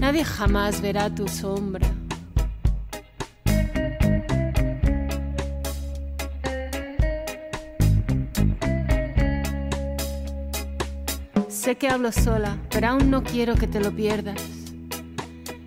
[0.00, 1.86] nadie jamás verá tu sombra.
[11.48, 14.42] Sé que hablo sola, pero aún no quiero que te lo pierdas.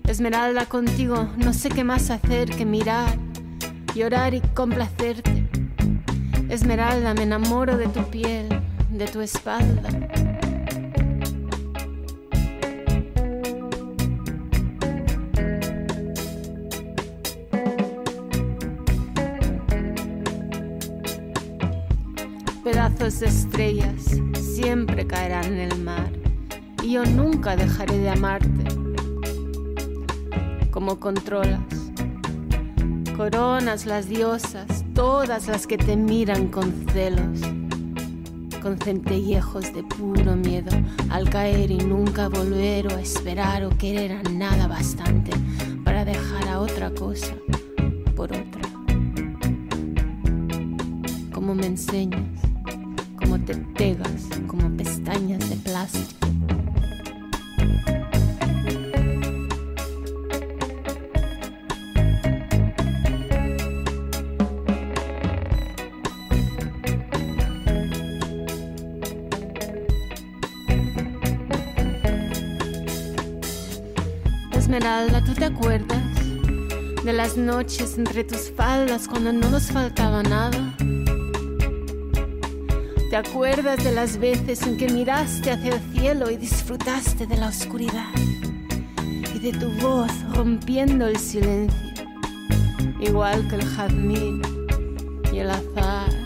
[0.05, 3.17] Esmeralda contigo, no sé qué más hacer que mirar,
[3.95, 5.47] llorar y complacerte.
[6.49, 8.49] Esmeralda, me enamoro de tu piel,
[8.89, 9.89] de tu espalda.
[23.09, 26.11] Estrellas siempre caerán en el mar
[26.83, 28.65] y yo nunca dejaré de amarte.
[30.69, 31.59] Como controlas,
[33.17, 37.41] coronas las diosas, todas las que te miran con celos,
[38.61, 40.71] con centellejos de puro miedo
[41.09, 45.31] al caer y nunca volver o esperar o querer a nada bastante
[45.83, 47.33] para dejar a otra cosa
[48.15, 48.61] por otra.
[51.33, 52.48] Como me enseñas,
[53.49, 56.27] como te pegas, como pestañas de plástico.
[74.51, 75.97] Esmeralda, ¿tú te acuerdas
[77.03, 80.75] de las noches entre tus faldas cuando no nos faltaba nada?
[83.09, 87.47] ¿Te acuerdas de las veces en que miraste hacia el cielo y disfrutaste de la
[87.47, 88.13] oscuridad?
[89.33, 92.05] Y de tu voz rompiendo el silencio,
[92.99, 94.41] igual que el jazmín
[95.33, 96.18] y el azar.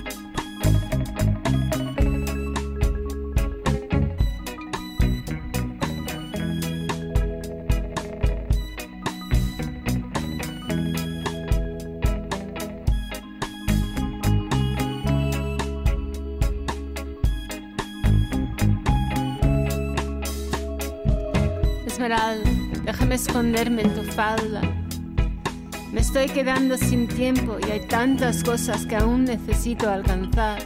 [23.14, 24.62] Esconderme en tu falda.
[25.92, 30.64] Me estoy quedando sin tiempo y hay tantas cosas que aún necesito alcanzar.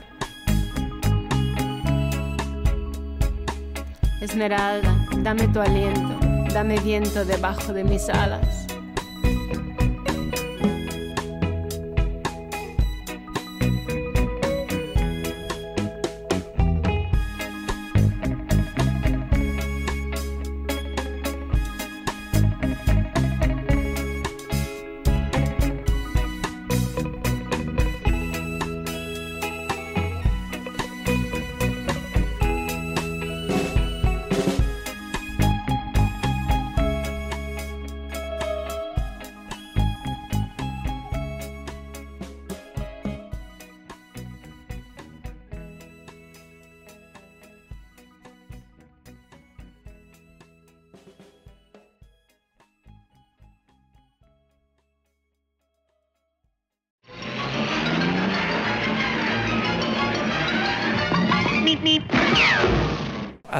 [4.21, 6.19] Esmeralda, dame tu aliento,
[6.53, 8.66] dame viento debajo de mis alas.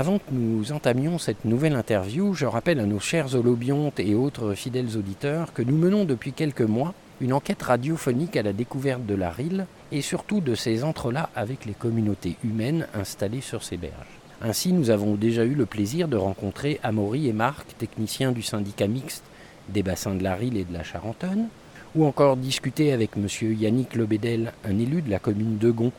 [0.08, 4.54] Avant que nous entamions cette nouvelle interview, je rappelle à nos chers holobiontes et autres
[4.54, 9.16] fidèles auditeurs que nous menons depuis quelques mois une enquête radiophonique à la découverte de
[9.16, 14.22] la RIL et surtout de ses entrelacs avec les communautés humaines installées sur ces berges.
[14.42, 18.88] Ainsi, nous avons déjà eu le plaisir de rencontrer Amaury et Marc, techniciens du syndicat
[18.88, 19.26] mixte
[19.68, 21.50] des bassins de la RIL et de la Charentonne,
[21.96, 23.28] ou encore discuter avec M.
[23.60, 25.92] Yannick Lebedel, un élu de la commune de Gon,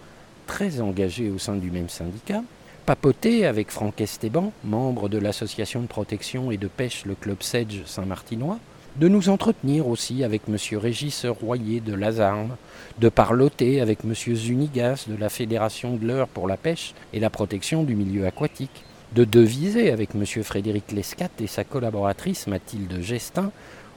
[0.46, 2.42] très engagé au sein du même syndicat,
[2.88, 7.82] papoter avec Franck Esteban, membre de l'association de protection et de pêche le Club Sedge
[7.84, 8.58] Saint-Martinois,
[8.96, 10.56] de nous entretenir aussi avec M.
[10.78, 12.56] Régis Royer de Lazarme,
[12.98, 14.14] de parloter avec M.
[14.14, 18.84] Zunigas de la Fédération de l'Eure pour la pêche et la protection du milieu aquatique,
[19.14, 20.24] de deviser avec M.
[20.42, 23.52] Frédéric Lescat et sa collaboratrice Mathilde Gestin,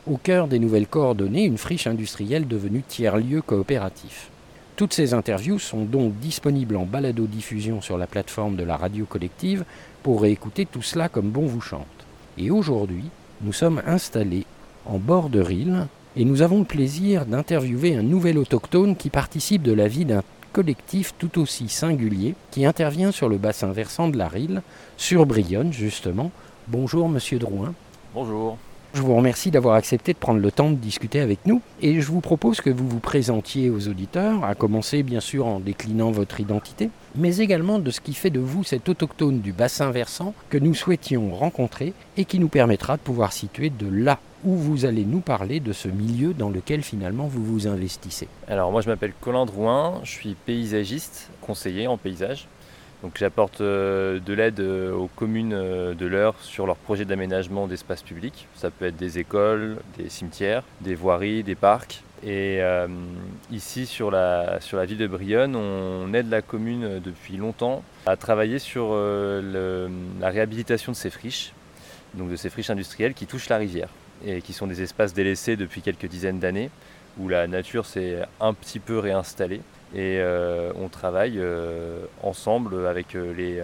[0.06, 4.32] au cœur des nouvelles coordonnées, une friche industrielle devenue tiers-lieu coopératif.
[4.76, 9.64] Toutes ces interviews sont donc disponibles en balado-diffusion sur la plateforme de la radio collective
[10.02, 11.86] pour réécouter tout cela comme bon vous chante.
[12.38, 13.06] Et aujourd'hui,
[13.42, 14.46] nous sommes installés
[14.86, 19.62] en bord de Rille et nous avons le plaisir d'interviewer un nouvel autochtone qui participe
[19.62, 24.18] de la vie d'un collectif tout aussi singulier qui intervient sur le bassin versant de
[24.18, 24.62] la Rille,
[24.98, 26.32] sur Brionne justement.
[26.68, 27.74] Bonjour Monsieur Drouin.
[28.14, 28.58] Bonjour.
[28.94, 32.08] Je vous remercie d'avoir accepté de prendre le temps de discuter avec nous et je
[32.12, 36.42] vous propose que vous vous présentiez aux auditeurs, à commencer bien sûr en déclinant votre
[36.42, 36.90] identité.
[37.16, 40.74] mais également de ce qui fait de vous cet autochtone du bassin versant que nous
[40.74, 45.22] souhaitions rencontrer et qui nous permettra de pouvoir situer de là où vous allez nous
[45.22, 48.28] parler de ce milieu dans lequel finalement vous vous investissez.
[48.50, 52.48] Alors moi je m'appelle Colin Drouin, je suis paysagiste, conseiller en paysage.
[53.04, 57.68] Donc j'apporte euh, de l'aide euh, aux communes euh, de l'Eure sur leurs projets d'aménagement
[57.68, 58.48] d'espaces publics.
[58.56, 62.04] Ça peut être des écoles, des cimetières, des voiries, des parcs.
[62.24, 62.62] Et
[63.52, 68.16] ici sur la, sur la ville de Brionne, on aide la commune depuis longtemps à
[68.16, 71.52] travailler sur la réhabilitation de ces friches,
[72.14, 73.90] donc de ces friches industrielles qui touchent la rivière
[74.24, 76.70] et qui sont des espaces délaissés depuis quelques dizaines d'années
[77.18, 79.62] où la nature s'est un petit peu réinstallée.
[79.94, 83.62] Et euh, on travaille euh, ensemble avec euh, les,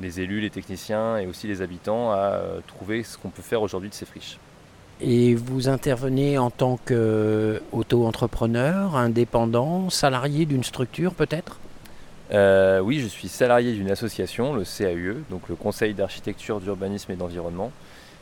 [0.00, 3.88] les, élus, les techniciens et aussi les habitants à trouver ce qu'on peut faire aujourd'hui
[3.88, 4.38] de ces friches.
[5.00, 11.58] Et vous intervenez en tant qu'auto-entrepreneur, indépendant, salarié d'une structure peut-être?
[12.32, 17.70] Oui, je suis salarié d'une association, le CAUE, donc le Conseil d'architecture, d'urbanisme et d'environnement,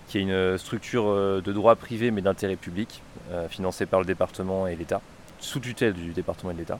[0.08, 3.00] qui est une structure de droit privé mais d'intérêt public,
[3.48, 5.00] financée par le département et l'État,
[5.40, 6.78] sous tutelle du département et de l'État.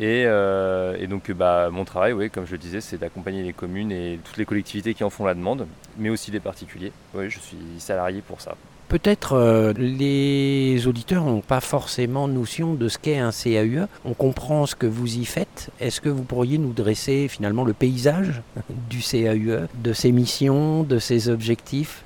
[0.00, 3.92] Euh, et, donc bah, mon travail, oui, comme je le disais, c'est d'accompagner les communes
[3.92, 5.66] et toutes les collectivités qui en font la demande,
[5.98, 6.92] mais aussi les particuliers.
[7.14, 8.56] Oui, je suis salarié pour ça.
[8.88, 13.86] Peut-être euh, les auditeurs n'ont pas forcément notion de ce qu'est un CAUE.
[14.04, 15.70] On comprend ce que vous y faites.
[15.80, 18.42] Est-ce que vous pourriez nous dresser finalement le paysage
[18.90, 22.04] du CAUE, de ses missions, de ses objectifs?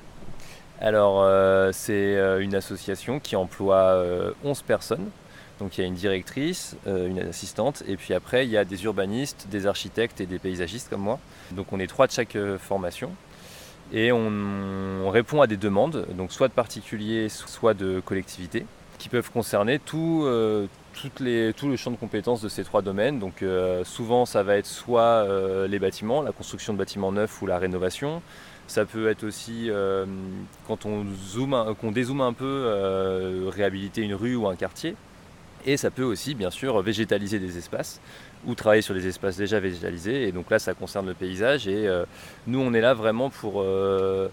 [0.79, 4.01] Alors, euh, c'est une association qui emploie
[4.45, 5.09] 11 personnes
[5.59, 8.65] donc il y a une directrice, euh, une assistante, et puis après il y a
[8.65, 11.19] des urbanistes, des architectes et des paysagistes comme moi.
[11.51, 13.11] Donc on est trois de chaque euh, formation.
[13.93, 18.65] Et on, répond à des demandes, donc soit de particuliers, soit de collectivités,
[18.99, 20.67] qui peuvent concerner tout, euh,
[21.23, 23.17] le champ de compétences de ces trois domaines.
[23.19, 23.45] Donc
[23.85, 25.25] souvent ça va être soit
[25.67, 28.21] les bâtiments, la construction de bâtiments neufs ou la rénovation.
[28.67, 29.69] Ça peut être aussi,
[30.67, 31.05] quand on,
[31.91, 34.95] dézoome un peu, réhabiliter une rue ou un quartier.
[35.67, 37.99] Et ça peut aussi, bien sûr, végétaliser des espaces
[38.45, 40.23] ou travailler sur des espaces déjà végétalisés.
[40.23, 41.67] Et donc là, ça concerne le paysage.
[41.67, 42.05] Et euh,
[42.47, 44.29] nous, on est là vraiment pour euh,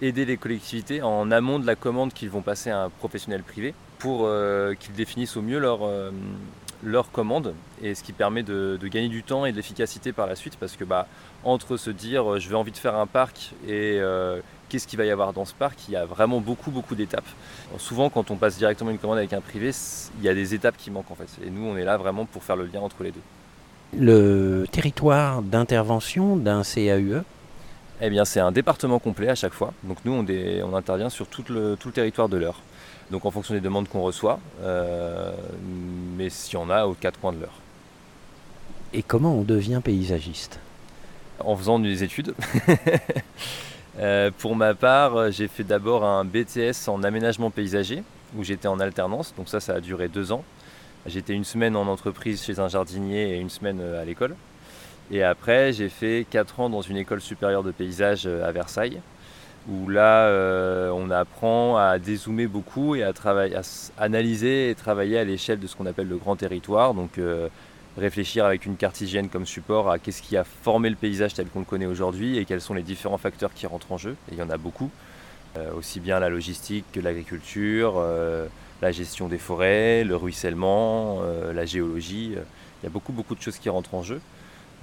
[0.00, 3.74] aider les collectivités en amont de la commande qu'ils vont passer à un professionnel privé
[3.98, 5.80] pour euh, qu'ils définissent au mieux leur,
[6.82, 7.54] leur commande.
[7.82, 10.56] Et ce qui permet de, gagner du temps et de l'efficacité par la suite.
[10.56, 11.06] Parce que bah,
[11.44, 14.00] entre se dire, je vais envie de faire un parc et
[14.68, 17.28] qu'est-ce qu'il va y avoir dans ce parc, il y a vraiment beaucoup, beaucoup d'étapes.
[17.78, 19.70] Souvent, quand on passe directement une commande avec un privé,
[20.18, 21.28] il y a des étapes qui manquent en fait.
[21.44, 23.20] Et nous, on est là vraiment pour faire le lien entre les deux.
[23.96, 27.22] Le territoire d'intervention d'un CAUE
[28.02, 29.72] Eh bien, c'est un département complet à chaque fois.
[29.82, 32.60] Donc nous, on, intervient sur tout le, territoire de l'heure.
[33.10, 35.32] Donc en fonction des demandes qu'on reçoit, euh,
[36.16, 37.58] mais s'il y en a aux quatre coins de l'heure.
[38.92, 40.60] Et comment on devient paysagiste?
[41.40, 42.34] En faisant des études.
[43.98, 48.02] Euh, pour ma part, euh, j'ai fait d'abord un BTS en aménagement paysager,
[48.36, 50.44] où j'étais en alternance, donc ça, ça a duré deux ans.
[51.06, 54.36] J'étais une semaine en entreprise chez un jardinier et une semaine euh, à l'école.
[55.10, 59.00] Et après, j'ai fait quatre ans dans une école supérieure de paysage à Versailles,
[59.66, 60.30] où là,
[60.92, 63.62] on apprend à dézoomer beaucoup et à, à
[64.04, 67.18] analyser et travailler à l'échelle de ce qu'on appelle le grand territoire, donc
[67.96, 71.60] réfléchir avec une cartésienne comme support à qu'est-ce qui a formé le paysage tel qu'on
[71.60, 74.16] le connaît aujourd'hui et quels sont les différents facteurs qui rentrent en jeu.
[74.30, 74.90] Et il y en a beaucoup,
[75.56, 78.46] euh, aussi bien la logistique que l'agriculture, euh,
[78.82, 82.34] la gestion des forêts, le ruissellement, euh, la géologie.
[82.82, 84.20] Il y a beaucoup beaucoup de choses qui rentrent en jeu.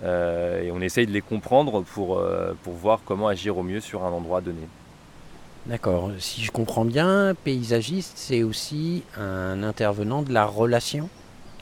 [0.04, 2.22] et on essaye de les comprendre pour,
[2.64, 4.68] pour voir comment agir au mieux sur un endroit donné.
[5.66, 6.12] D'accord.
[6.20, 11.10] Si je comprends bien, paysagiste, c'est aussi un intervenant de la relation?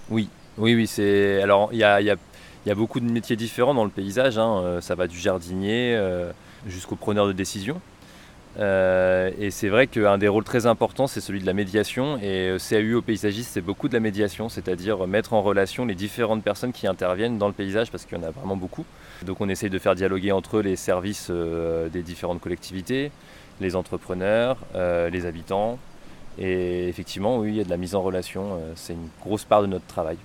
[0.09, 1.41] Oui, oui, oui, c'est.
[1.41, 4.37] Alors, il y a, beaucoup de métiers différents dans le paysage.
[4.37, 4.61] Hein.
[4.63, 6.31] Euh, ça va du jardinier euh,
[6.67, 7.81] jusqu'au preneur de décision.
[8.59, 12.19] Euh, et c'est vrai qu'un des rôles très importants, c'est celui de la médiation.
[12.21, 16.43] Et CAU au paysagiste, c'est beaucoup de la médiation, c'est-à-dire mettre en relation les différentes
[16.43, 18.85] personnes qui interviennent dans le paysage, parce qu'il y en a vraiment beaucoup.
[19.25, 23.11] Donc on essaye de faire dialoguer entre les services des différentes collectivités,
[23.59, 25.79] les entrepreneurs, les habitants.
[26.37, 28.59] Et effectivement, oui, il y a de la mise en relation.
[28.75, 30.17] c'est une grosse part de notre travail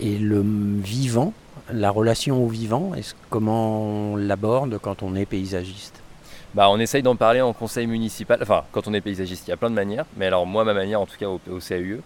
[0.00, 1.32] et le vivant,
[1.72, 2.92] la relation au vivant,
[3.30, 6.02] comment on l'aborde quand on est paysagiste?
[6.54, 9.54] Bah, on essaye d'en parler en conseil municipal, enfin quand on est paysagiste, il y
[9.54, 12.02] a plein de manières, mais alors moi ma manière en tout cas au, au CAUE,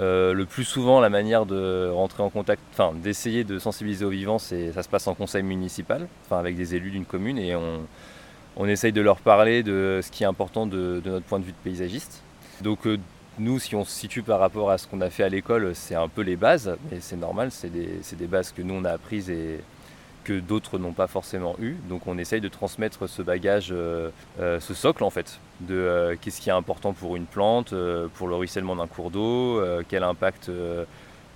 [0.00, 4.10] euh, le plus souvent la manière de rentrer en contact, enfin d'essayer de sensibiliser au
[4.10, 7.54] vivant, c'est ça se passe en conseil municipal, enfin avec des élus d'une commune et
[7.54, 7.82] on,
[8.56, 11.52] on essaye de leur parler de ce qui est important de, notre point de vue
[11.52, 12.22] de paysagiste.
[12.62, 12.98] Donc euh,
[13.38, 15.94] nous, si on se situe par rapport à ce qu'on a fait à l'école, c'est
[15.94, 19.30] un peu les bases, mais c'est normal, c'est des, bases que nous on a apprises
[19.30, 19.60] et,
[20.24, 21.76] que d'autres n'ont pas forcément eu.
[21.88, 24.10] Donc on essaye de transmettre ce bagage, euh,
[24.40, 27.74] euh, ce socle en fait, de euh, qu'est-ce qui est important pour une plante,
[28.14, 30.50] pour le ruissellement d'un cours d'eau, quel impact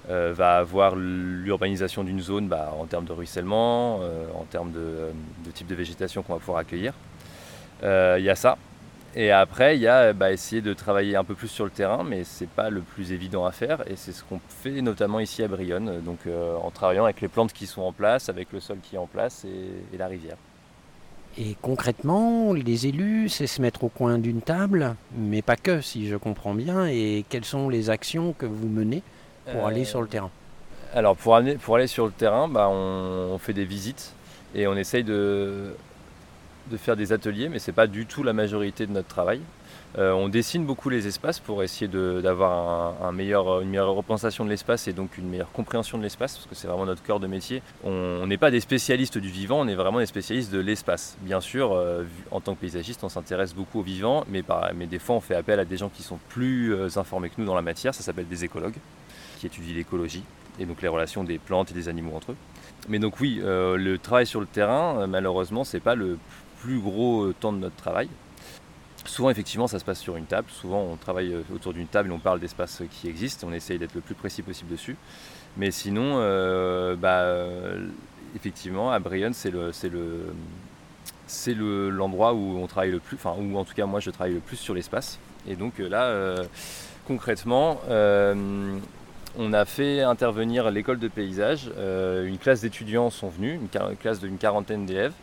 [0.09, 5.13] va avoir l'urbanisation d'une zone bah, en termes de ruissellement, en termes de,
[5.53, 6.95] type de végétation qu'on va pouvoir accueillir.
[7.83, 8.57] Il y a ça.
[9.21, 12.05] Et après, il y a bah, essayer de travailler un peu plus sur le terrain,
[12.05, 13.81] mais c'est pas le plus évident à faire.
[13.91, 17.27] Et c'est ce qu'on fait notamment ici à Brionne, donc euh, en travaillant avec les
[17.27, 20.07] plantes qui sont en place, avec le sol qui est en place et, et la
[20.07, 20.37] rivière.
[21.37, 26.07] Et concrètement, les élus, c'est se mettre au coin d'une table, mais pas que, si
[26.07, 26.87] je comprends bien.
[26.87, 29.03] Et quelles sont les actions que vous menez
[29.51, 30.31] pour Euh, aller sur le terrain?
[30.95, 34.12] Alors pour, amener- pour aller sur le terrain, bah, on, on fait des visites
[34.55, 35.75] et on essaye de,
[36.69, 39.41] de faire des ateliers, mais ce n'est pas du tout la majorité de notre travail.
[39.97, 44.93] Euh, on dessine beaucoup les espaces pour essayer d'avoir une meilleure représentation de l'espace et
[44.93, 47.62] donc une meilleure compréhension de l'espace, parce que c'est vraiment notre cœur de métier.
[47.85, 51.16] On n'est pas des spécialistes du vivant, on est vraiment des spécialistes de l'espace.
[51.23, 54.87] Bien sûr, euh, en tant que paysagiste, on s'intéresse beaucoup au vivant, mais, par- mais
[54.87, 57.47] des fois on fait appel à des gens qui sont plus euh, informés que nous
[57.47, 58.77] dans la matière, ça s'appelle des écologues
[59.39, 60.23] qui étudie l'écologie
[60.61, 62.37] et donc les relations des plantes et des animaux entre eux.
[62.89, 66.19] Mais donc oui, le travail sur le terrain, malheureusement, c'est pas le
[66.61, 68.09] plus gros euh, temps de notre travail.
[69.05, 70.49] Souvent, effectivement, ça se passe sur une table.
[70.51, 73.47] Souvent, on travaille euh, autour d'une table et on parle d'espaces qui existent.
[73.49, 74.97] On essaye d'être le plus précis possible dessus.
[75.57, 77.89] Mais sinon, euh, bah, euh,
[78.37, 79.73] effectivement, à Brionne, c'est le,
[81.91, 84.41] l'endroit où on travaille le plus, enfin, où en tout cas moi je travaille le
[84.41, 85.19] plus sur l'espace.
[85.49, 86.45] Et donc euh, là, euh,
[87.07, 88.79] concrètement, euh,
[89.39, 91.71] on a fait intervenir l'école de paysage.
[91.77, 95.15] Euh, une classe d'étudiants sont venus, une classe d'une quarantaine d'élèves,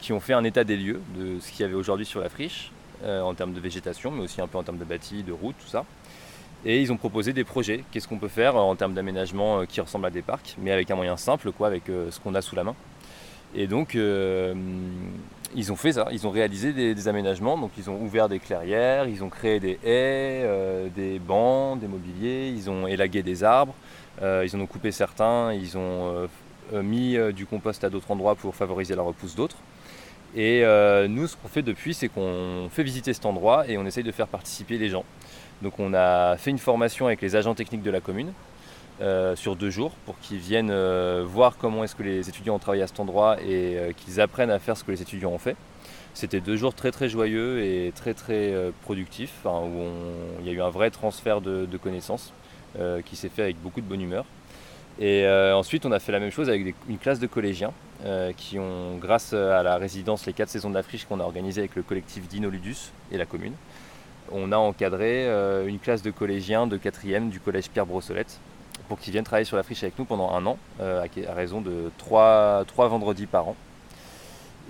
[0.00, 2.28] qui ont fait un état des lieux de ce qu'il y avait aujourd'hui sur la
[2.28, 2.70] friche,
[3.04, 5.56] euh, en termes de végétation, mais aussi un peu en termes de bâti, de route,
[5.58, 5.84] tout ça.
[6.64, 7.84] Et ils ont proposé des projets.
[7.90, 10.90] Qu'est-ce qu'on peut faire en termes d'aménagement euh, qui ressemble à des parcs, mais avec
[10.90, 12.74] un moyen simple, quoi, avec euh, ce qu'on a sous la main.
[13.54, 14.54] Et donc, euh,
[15.54, 19.08] ils ont fait ça, ils ont réalisé des, aménagements, donc ils ont ouvert des clairières,
[19.08, 23.74] ils ont créé des haies, euh, des bancs, des mobiliers, ils ont élagué des arbres,
[24.20, 26.26] euh, ils en ont coupé certains, ils ont euh,
[26.74, 29.56] euh, mis euh, du compost à d'autres endroits pour favoriser la repousse d'autres.
[30.36, 33.86] Et euh, nous, ce qu'on fait depuis, c'est qu'on fait visiter cet endroit et on
[33.86, 35.04] essaye de faire participer les gens.
[35.62, 38.32] Donc on a fait une formation avec les agents techniques de la commune
[39.00, 42.58] euh, sur deux jours pour qu'ils viennent euh, voir comment est-ce que les étudiants ont
[42.60, 45.56] travaillé à cet endroit et qu'ils apprennent à faire ce que les étudiants ont fait.
[46.14, 48.52] C'était deux jours très très joyeux et très très
[48.82, 49.84] productifs, où
[50.40, 52.32] il y a eu un vrai transfert de, connaissances
[53.04, 54.24] qui s'est fait avec beaucoup de bonne humeur.
[54.98, 57.72] Et ensuite, on a fait la même chose avec une classe de collégiens
[58.04, 61.24] euh, qui ont, grâce à la résidence Les 4 saisons de la friche qu'on a
[61.24, 63.54] organisée avec le collectif Dino Ludus et la commune,
[64.30, 68.38] on a encadré euh, une classe de collégiens de 4e du collège Pierre Brossolette
[68.88, 71.60] pour qu'ils viennent travailler sur la friche avec nous pendant un an, euh, à, raison
[71.60, 73.56] de 3, vendredis par an.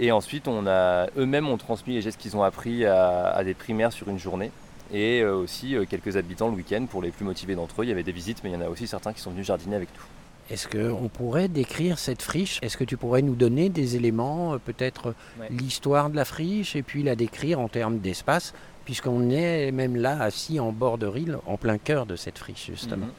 [0.00, 4.08] Et ensuite, eux-mêmes ont transmis les gestes qu'ils ont appris à, à des primaires sur
[4.08, 4.52] une journée.
[4.90, 7.84] Et aussi quelques habitants le week-end pour les plus motivés d'entre eux.
[7.84, 9.46] Il y avait des visites, mais il y en a aussi certains qui sont venus
[9.46, 10.17] jardiner avec nous.
[10.50, 12.58] Est-ce qu'on pourrait décrire cette friche?
[12.62, 15.46] Est-ce que tu pourrais nous donner des éléments, euh, peut-être Ouais.
[15.50, 20.22] l'histoire de la friche et puis la décrire en termes d'espace, puisqu'on est même là
[20.22, 23.06] assis en bord de Rille, en plein cœur de cette friche justement.
[23.06, 23.12] Mhm.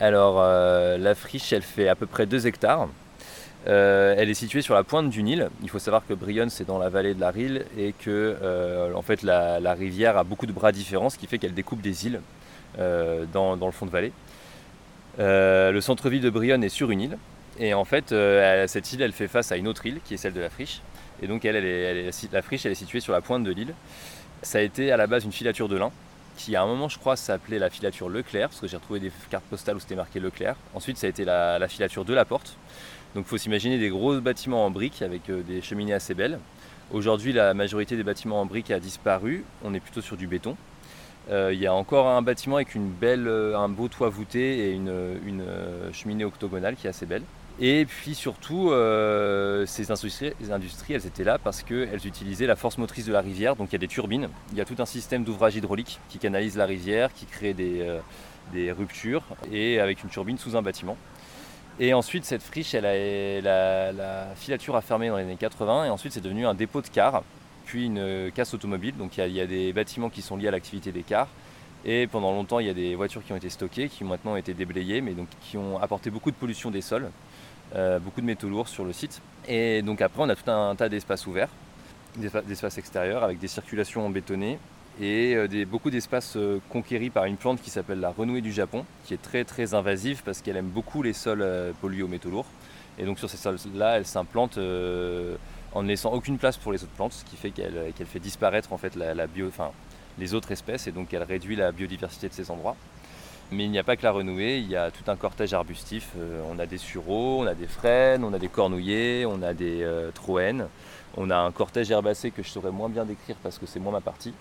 [0.00, 2.88] Alors, euh, la friche, elle fait à peu près 2 hectares.
[3.66, 5.50] Euh, elle est située sur la pointe du Nil.
[5.64, 8.94] Il faut savoir que Brionne, c'est dans la vallée de la Rille et que euh,
[8.94, 11.80] en fait, la, la rivière a beaucoup de bras différents, ce qui fait qu'elle découpe
[11.80, 12.20] des îles
[12.78, 14.12] euh, dans, dans le fond de vallée.
[15.18, 17.18] Euh, le centre-ville de Brionne est sur une île.
[17.58, 20.16] Et en fait, euh, cette île, elle fait face à une autre île qui est
[20.16, 20.80] celle de la friche.
[21.22, 23.74] Et donc, la friche, elle est située sur la pointe de l'île.
[24.42, 25.90] Ça a été à la base une filature de lin
[26.38, 29.10] qui à un moment je crois s'appelait la filature Leclerc, parce que j'ai retrouvé des
[29.28, 30.54] cartes postales où c'était marqué Leclerc.
[30.72, 32.56] Ensuite ça a été la, la filature de la porte.
[33.14, 36.38] Donc il faut s'imaginer des gros bâtiments en briques avec euh, des cheminées assez belles.
[36.92, 40.56] Aujourd'hui la majorité des bâtiments en briques a disparu, on est plutôt sur du béton.
[41.30, 44.70] Euh, Il y a encore un bâtiment avec une belle, euh, un beau toit voûté
[44.70, 47.22] et une, euh, cheminée octogonale qui est assez belle.
[47.60, 48.70] Et puis surtout,
[49.66, 53.20] ces industries, les industries, elles étaient là parce qu'elles utilisaient la force motrice de la
[53.20, 53.56] rivière.
[53.56, 56.18] Donc il y a des turbines, il y a tout un système d'ouvrage hydraulique qui
[56.18, 60.96] canalise la rivière, qui crée des, ruptures, et avec une turbine sous un bâtiment.
[61.80, 66.12] Et ensuite, cette friche, la, la filature a fermé dans les années 80, et ensuite
[66.12, 67.24] c'est devenu un dépôt de cars,
[67.68, 68.96] puis une euh, casse automobile.
[68.96, 71.28] Donc il y, a, des bâtiments qui sont liés à l'activité des cars.
[71.84, 74.36] Et pendant longtemps, il y a des voitures qui ont été stockées, qui ont maintenant
[74.36, 77.10] été déblayées, mais donc qui ont apporté beaucoup de pollution des sols,
[77.76, 79.20] euh, beaucoup de métaux lourds sur le site.
[79.46, 81.50] Et donc après, on a tout un tas d'espaces ouverts,
[82.18, 84.58] d'espa- d'espaces extérieurs avec des circulations en bétonné
[85.00, 86.36] et euh, des- beaucoup d'espaces
[86.70, 90.22] conquéris par une plante qui s'appelle la renouée du Japon, qui est très très invasive
[90.24, 91.46] parce qu'elle aime beaucoup les sols
[91.80, 92.50] pollués aux métaux lourds.
[92.98, 94.58] Et donc sur ces sols-là, elle s'implante
[95.72, 98.20] en ne laissant aucune place pour les autres plantes, ce qui fait qu'elle qu'elle fait
[98.20, 99.14] disparaître en fait la,
[100.18, 102.76] les autres espèces et donc elle réduit la biodiversité de ces endroits.
[103.50, 106.10] Mais il n'y a pas que la renouée, il y a tout un cortège arbustif.
[106.18, 109.54] Euh, on a des sureaux, on a des frênes, on a des cornouillers, on a
[109.54, 110.10] des euh.
[111.16, 113.92] On a un cortège herbacé que je saurais moins bien décrire parce que c'est moins
[113.92, 114.34] ma partie.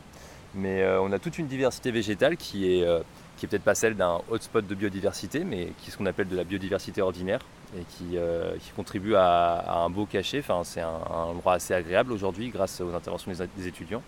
[0.54, 3.00] Mais euh, on a toute une diversité végétale qui est, euh,
[3.38, 6.28] qui est peut-être pas celle d'un hotspot de biodiversité, mais qui est ce qu'on appelle
[6.28, 7.40] de la biodiversité ordinaire
[7.76, 10.40] et qui, euh, qui contribue à, à un beau cachet.
[10.40, 14.02] Enfin, c'est un, un endroit assez agréable aujourd'hui grâce aux interventions des, des étudiants.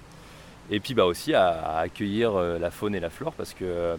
[0.72, 3.66] Et puis bah, aussi à, à accueillir euh, la faune et la flore parce que,
[3.66, 3.95] euh,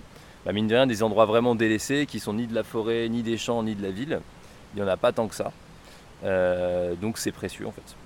[0.46, 3.22] bah, mine de rien, des endroits vraiment délaissés qui sont ni de la forêt, ni
[3.22, 4.20] des champs, ni de la ville,
[4.74, 5.52] il n'y en a pas tant que ça.
[6.24, 7.96] Euh, donc c'est précieux en fait.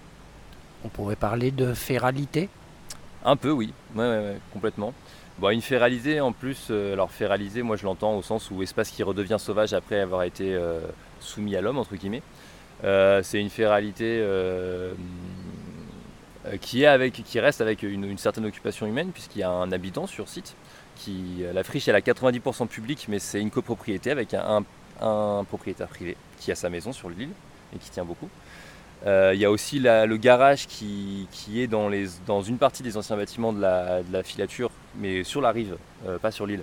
[0.84, 2.48] On pourrait parler de féralité
[3.24, 4.92] Un peu, oui, ouais, ouais, ouais, complètement.
[5.38, 8.90] Bon, une féralité en plus, euh, alors féralité, moi je l'entends au sens où espace
[8.90, 10.56] qui redevient sauvage après avoir été
[11.24, 12.22] soumis à l'homme, entre guillemets.
[12.82, 14.92] Euh, c'est une féralité euh,
[16.46, 19.70] euh, qui, est avec, qui reste avec une, certaine occupation humaine, puisqu'il y a un
[19.72, 20.54] habitant sur site.
[20.96, 24.64] Qui, la friche elle a 90% public, mais c'est une copropriété avec un,
[25.48, 27.30] propriétaire privé qui a sa maison sur l'île
[27.74, 28.28] et qui tient beaucoup.
[29.04, 31.90] Il y a aussi le garage qui, est dans,
[32.42, 35.76] une partie des anciens bâtiments de la, filature, mais sur la rive,
[36.22, 36.62] pas sur l'île,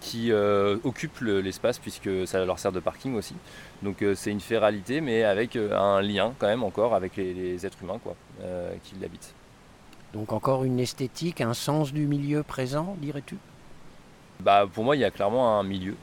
[0.00, 3.34] qui euh, occupe le- l'espace puisque ça leur sert de parking aussi.
[3.82, 7.32] Donc euh, c'est une féralité, mais avec euh, un lien quand même encore avec les,
[7.34, 9.34] les êtres humains quoi, euh, qui l'habitent.
[10.12, 13.36] Donc encore une esthétique, un sens du milieu présent, dirais-tu?
[14.40, 15.94] Bah, pour moi, il y a clairement un milieu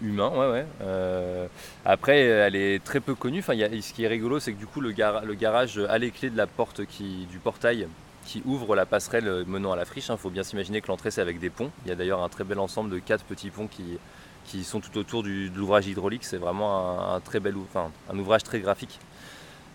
[0.00, 1.48] humain, ouais, ouais.
[1.84, 3.40] Après, elle est très peu connue.
[3.40, 4.92] Enfin, il y a- ce qui est rigolo, c'est que du coup, le
[5.34, 7.88] garage a les clés de la porte qui, du portail
[8.24, 10.08] qui ouvre la passerelle menant à la friche.
[10.08, 11.70] Il faut bien s'imaginer que l'entrée, c'est avec des ponts.
[11.84, 13.98] Il y a d'ailleurs un très bel ensemble de quatre petits ponts qui,
[14.44, 16.24] qui sont tout autour du, de l'ouvrage hydraulique.
[16.24, 17.54] C'est vraiment un, très bel,
[18.14, 18.98] ouvrage très graphique.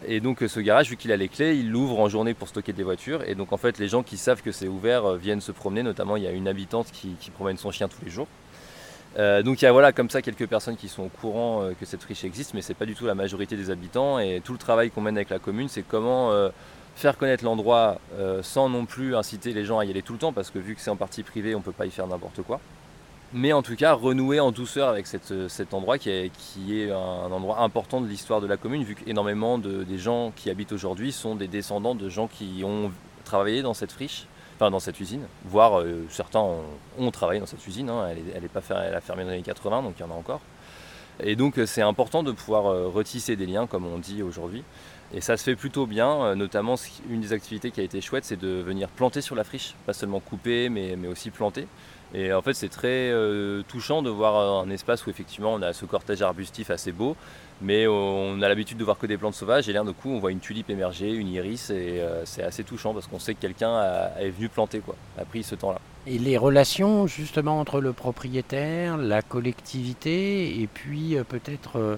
[0.08, 2.48] Et donc euh, ce garage, vu qu'il a les clés, il l'ouvre en journée pour
[2.48, 3.28] stocker des voitures.
[3.28, 5.84] Et donc en fait, les gens qui savent que c'est ouvert euh, viennent se promener.
[5.84, 8.28] Notamment, il y a une habitante qui, promène son chien tous les jours.
[9.18, 11.86] Euh, donc il y a voilà, comme ça quelques personnes qui sont au courant que
[11.88, 14.20] cette friche existe, mais c'est pas du tout la majorité des habitants.
[14.20, 16.32] Et tout le travail qu'on mène avec la commune, c'est comment
[16.98, 20.20] faire connaître l'endroit euh, sans non plus inciter les gens à y aller tout le
[20.20, 22.41] temps, parce que vu que c'est en partie privé, on peut pas y faire n'importe
[22.41, 22.60] quoi.
[23.34, 26.91] Mais en tout cas, renouer en douceur avec cette- cet endroit qui est, qui est
[26.91, 30.72] un endroit important de l'histoire de la commune, vu qu'énormément de, des gens qui habitent
[30.72, 32.91] aujourd'hui sont des descendants de gens qui ont
[33.26, 34.26] travaillé dans cette friche,
[34.56, 36.43] enfin dans cette usine, voire euh, certains
[36.98, 38.08] ont, travaillé dans cette usine, hein.
[38.10, 40.02] elle, est, elle est pas fer- elle a fermé dans les années 80, donc il
[40.02, 40.39] y en a encore.
[41.22, 44.64] Et donc euh, c'est important de pouvoir euh, retisser des liens, comme on dit aujourd'hui.
[45.14, 46.76] Et ça se fait plutôt bien, euh, notamment
[47.10, 49.93] une des activités qui a été chouette, c'est de venir planter sur la friche, pas
[49.93, 51.68] seulement couper, mais, mais aussi planter.
[52.14, 55.74] Et en fait, c'est très euh, touchant de voir un espace où effectivement on a
[55.74, 57.16] ce cortège arbustif assez beau,
[57.62, 59.68] mais on a l'habitude de voir que des plantes sauvages.
[59.70, 62.64] Et là, d'un coup, on voit une tulipe émerger, une iris, et euh, c'est assez
[62.64, 63.82] touchant parce qu'on sait que quelqu'un
[64.20, 65.80] est venu planter, quoi, a pris ce temps-là.
[66.10, 71.97] Et les relations justement entre le propriétaire, la collectivité et puis euh, peut-être euh,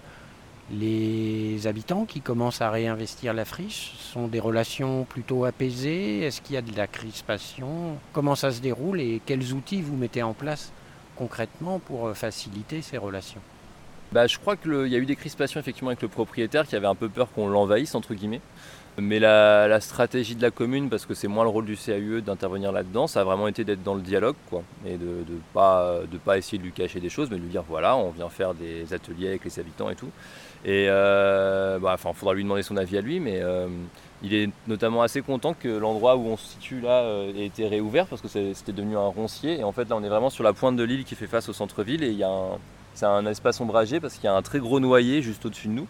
[0.72, 6.22] les habitants qui commencent à réinvestir la friche sont des relations plutôt apaisées?
[6.22, 7.98] Est-ce qu'il y a de la crispation?
[8.14, 10.72] Comment ça se déroule et quels outils vous mettez en place
[11.16, 13.42] concrètement pour euh, faciliter ces relations?
[14.12, 16.88] Bah, je crois qu'il y a eu des crispations effectivement avec le propriétaire qui avait
[16.88, 18.42] un peu peur qu'on l'envahisse entre guillemets.
[18.98, 22.72] Mais la, stratégie de la commune, parce que c'est moins le rôle du CAUE d'intervenir
[22.72, 26.58] là-dedans, ça a vraiment été d'être dans le dialogue quoi, et de ne pas essayer
[26.58, 29.30] de lui cacher des choses, mais de lui dire voilà, on vient faire des ateliers
[29.30, 30.10] avec les habitants et tout.
[30.66, 33.68] Et euh, bah, enfin, faudra lui demander son avis à lui, mais euh,
[34.22, 37.68] il est notamment assez content que l'endroit où on se situe là euh, ait été
[37.68, 39.60] réouvert parce que c'était devenu un roncier.
[39.60, 41.48] Et en fait, là, on est vraiment sur la pointe de l'île qui fait face
[41.48, 42.32] au centre-ville et il y a
[42.94, 45.74] c'est un espace ombragé parce qu'il y a un très gros noyer juste au-dessus de
[45.74, 45.88] nous.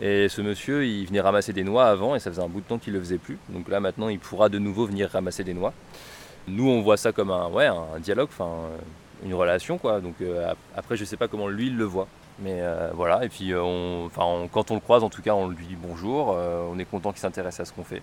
[0.00, 2.66] Et ce monsieur, il venait ramasser des noix avant et ça faisait un bout de
[2.66, 3.38] temps qu'il ne le faisait plus.
[3.50, 5.72] Donc là, maintenant, il pourra de nouveau venir ramasser des noix.
[6.48, 8.50] Nous, on voit ça comme un, ouais, un dialogue, enfin,
[9.24, 10.00] une relation, quoi.
[10.00, 12.08] Donc euh, ap- après, je sais pas comment lui, il le voit.
[12.40, 15.66] Mais euh, voilà, et puis euh, quand on le croise, en tout cas, on lui
[15.66, 16.32] dit bonjour.
[16.32, 18.02] euh, on est content qu'il s'intéresse à ce qu'on fait.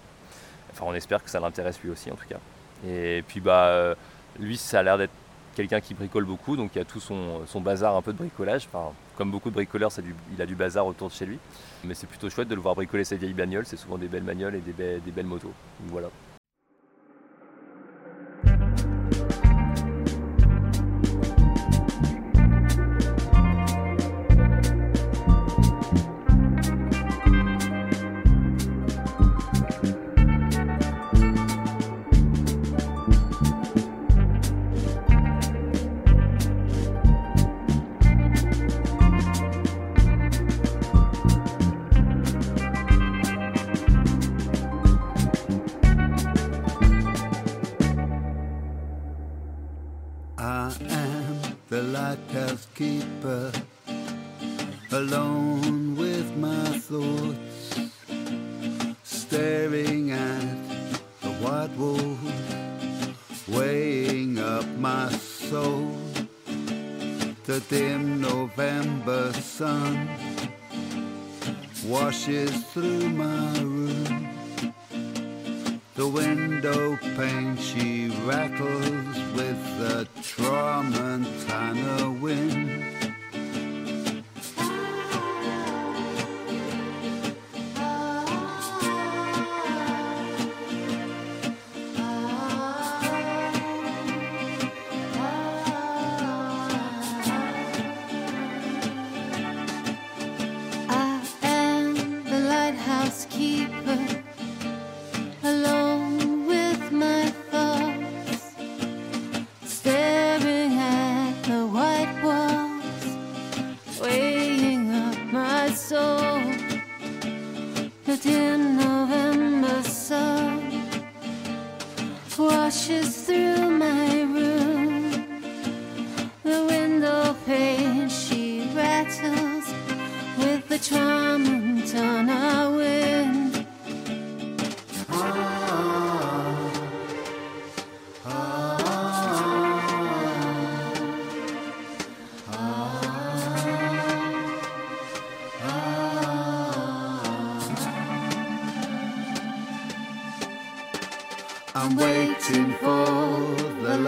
[0.72, 2.40] Enfin, on espère que ça l'intéresse lui aussi, en tout cas.
[2.86, 3.96] Et puis, bah,
[4.40, 5.14] lui, ça a l'air d'être
[5.56, 8.68] quelqu'un qui bricole beaucoup, donc il a tout son, bazar un peu de bricolage.
[9.16, 9.92] Comme beaucoup de bricoleurs,
[10.34, 11.40] il a du bazar autour de chez lui.
[11.86, 13.66] Mais c'est plutôt chouette de le voir bricoler ses vieilles bagnoles.
[13.66, 15.54] C'est souvent des belles bagnoles et des, des belles motos.
[15.86, 16.10] Voilà.
[72.26, 72.95] pushes through.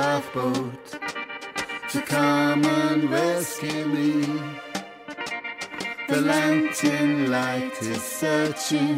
[0.07, 0.85] Lifeboat
[1.91, 4.11] to come and rescue me.
[6.07, 8.97] The lantern light is searching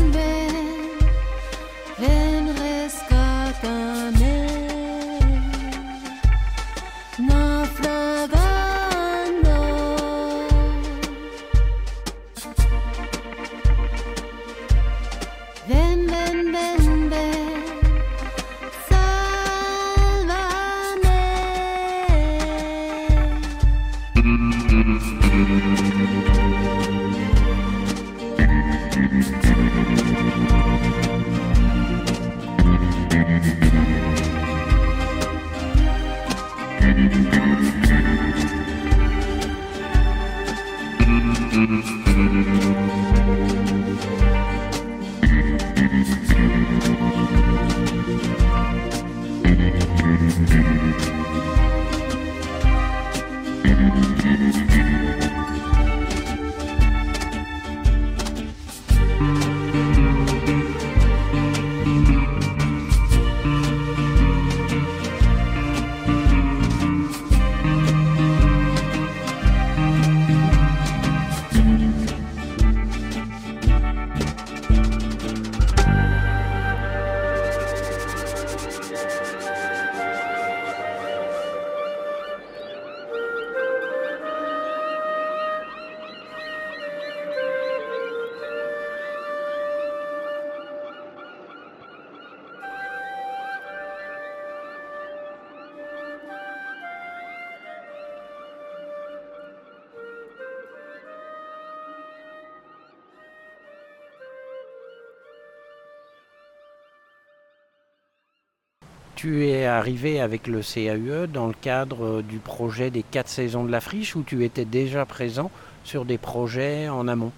[109.17, 113.73] Tu es arrivé avec le CAUE dans le cadre du projet des quatre saisons de
[113.73, 115.51] la friche ou tu étais déjà présent
[115.85, 117.33] sur des projets en amont?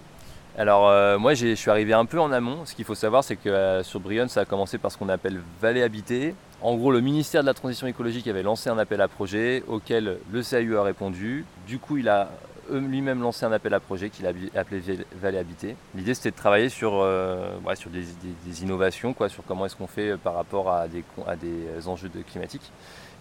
[0.57, 2.65] Alors euh, moi je suis arrivé un peu en amont.
[2.65, 5.07] Ce qu'il faut savoir c'est que euh, sur Brionne ça a commencé par ce qu'on
[5.07, 6.35] appelle Vallée Habitée.
[6.61, 10.17] En gros le ministère de la Transition écologique avait lancé un appel à projet auquel
[10.33, 11.45] le CAU a répondu.
[11.65, 12.29] Du coup il a
[12.71, 15.75] lui-même lancé un appel à projet qu'il a appelé Val- Vallée Habitée.
[15.95, 18.05] L'idée c'était de travailler sur, euh, sur des,
[18.61, 22.09] innovations, quoi, sur comment est-ce qu'on fait euh, par rapport à des, à des enjeux
[22.09, 22.71] de climatiques.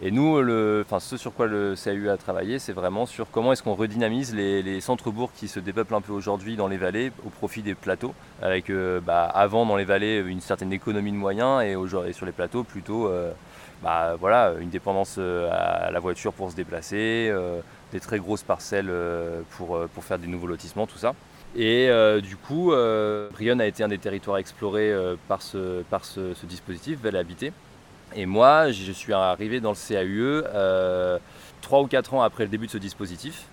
[0.00, 3.52] Et nous, le, enfin, ce sur quoi le CAU a travaillé, c'est vraiment sur comment
[3.52, 7.30] est-ce qu'on redynamise les, centres-bourgs qui se dépeuplent un peu aujourd'hui dans les vallées au
[7.30, 11.64] profit des plateaux, avec euh, bah, avant dans les vallées une certaine économie de moyens
[11.64, 11.74] et,
[12.12, 13.32] sur les plateaux plutôt euh,
[13.82, 17.60] bah, voilà, une dépendance euh, à la voiture pour se déplacer, euh,
[17.92, 21.14] des très grosses parcelles euh, pour, euh, pour faire des nouveaux lotissements, tout ça.
[21.56, 24.92] Et euh, du coup, euh, Brionne a été un des territoires explorés
[25.28, 27.52] par ce, par ce, ce dispositif, Vallée Habitée.
[28.14, 31.18] Et moi, je suis arrivé dans le CAUE euh,
[31.60, 33.46] 3 ou 4 ans après le début de ce dispositif.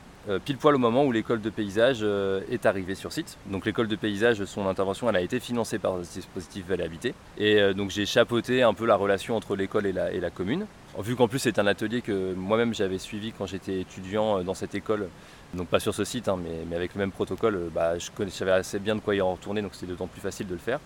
[0.45, 2.05] pile poil au moment où l'école de paysage
[2.49, 3.37] est arrivée sur site.
[3.47, 7.13] Donc l'école de paysage, son intervention, elle a été financée par le dispositif Vallée Habité.
[7.37, 10.67] Et donc j'ai chapeauté un peu la relation entre l'école et la commune.
[10.99, 14.75] Vu qu'en plus c'est un atelier que moi-même j'avais suivi quand j'étais étudiant dans cette
[14.75, 15.09] école,
[15.53, 16.37] donc pas sur ce site, hein,
[16.69, 19.61] mais, avec le même protocole, bah, je savais assez bien de quoi y en retourner,
[19.61, 20.79] donc c'était d'autant plus facile de le faire.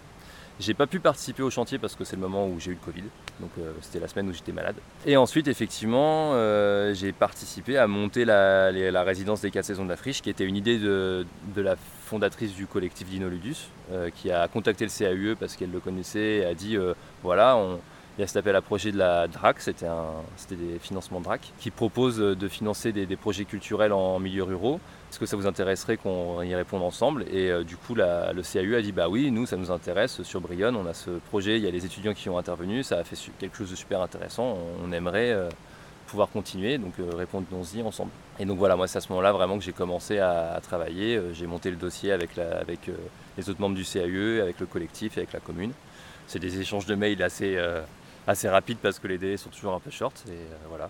[0.60, 2.86] J'ai pas pu participer au chantier parce que c'est le moment où j'ai eu le
[2.86, 3.04] Covid,
[3.40, 4.76] donc euh, c'était la semaine où j'étais malade.
[5.06, 9.96] Et ensuite, effectivement, euh, j'ai participé à monter la, résidence des 4 saisons de la
[9.96, 14.86] friche, qui était une idée de, la fondatrice du collectif Dinoludus, euh, qui a contacté
[14.86, 16.78] le CAUE parce qu'elle le connaissait et a dit
[17.24, 17.80] voilà, on,
[18.20, 19.86] il y a cet appel à projet de la DRAC, c'était
[20.52, 24.82] des financements DRAC, qui propose de financer des, projets culturels en milieu ruraux.
[25.10, 27.24] Est-ce que ça vous intéresserait qu'on y réponde ensemble?
[27.32, 30.22] Et euh, du coup, le CAU a dit bah oui, nous, ça nous intéresse.
[30.24, 32.98] Sur Brionne, on a ce projet, il y a les étudiants qui ont intervenu, ça
[32.98, 34.58] a fait quelque chose de super intéressant.
[34.84, 35.48] On, aimerait euh,
[36.08, 38.12] pouvoir continuer, donc euh, répondons-y ensemble.
[38.38, 41.16] Et donc voilà, moi, c'est à ce moment-là vraiment que j'ai commencé à, travailler.
[41.16, 42.92] Euh, j'ai monté le dossier avec, avec
[43.38, 45.72] les autres membres du CAE, avec le collectif et avec la commune.
[46.28, 47.58] C'est des échanges de mails assez
[48.30, 50.24] assez rapide parce que les délais sont toujours un peu short.
[50.28, 50.90] Et euh, voilà.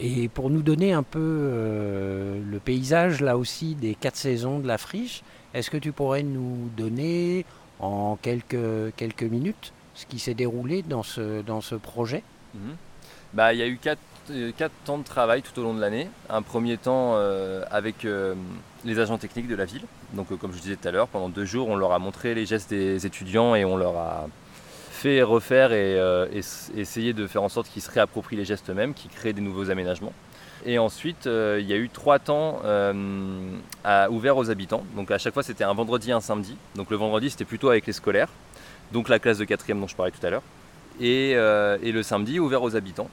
[0.00, 4.66] Et pour nous donner un peu euh, le paysage là aussi des quatre saisons de
[4.66, 5.22] la friche,
[5.54, 7.44] est-ce que tu pourrais nous donner
[7.80, 12.22] en quelques, quelques minutes ce qui s'est déroulé dans ce, dans ce projet?
[12.54, 12.70] Mmh.
[13.34, 15.80] bah, Il y a eu quatre, euh, quatre, temps de travail tout au long de
[15.80, 16.08] l'année.
[16.30, 18.34] Un premier temps euh, avec euh,
[18.84, 19.82] les agents techniques de la ville.
[20.14, 22.46] Donc comme je disais tout à l'heure, pendant deux jours, on leur a montré les
[22.46, 24.28] gestes des étudiants et on leur a
[24.98, 26.26] fait refaire et, euh,
[26.76, 29.70] essayer de faire en sorte qu'ils se réapproprient les gestes eux-mêmes, qu'ils créent des nouveaux
[29.70, 30.12] aménagements.
[30.66, 33.56] Et ensuite, euh, il y a eu trois temps euh,
[34.10, 34.82] ouverts aux habitants.
[34.96, 36.56] Donc à chaque fois, c'était un vendredi et un samedi.
[36.74, 38.28] Donc le vendredi, c'était plutôt avec les scolaires,
[38.90, 40.42] donc la classe de quatrième dont je parlais tout à l'heure.
[41.00, 43.08] Et, le samedi, ouvert aux habitants.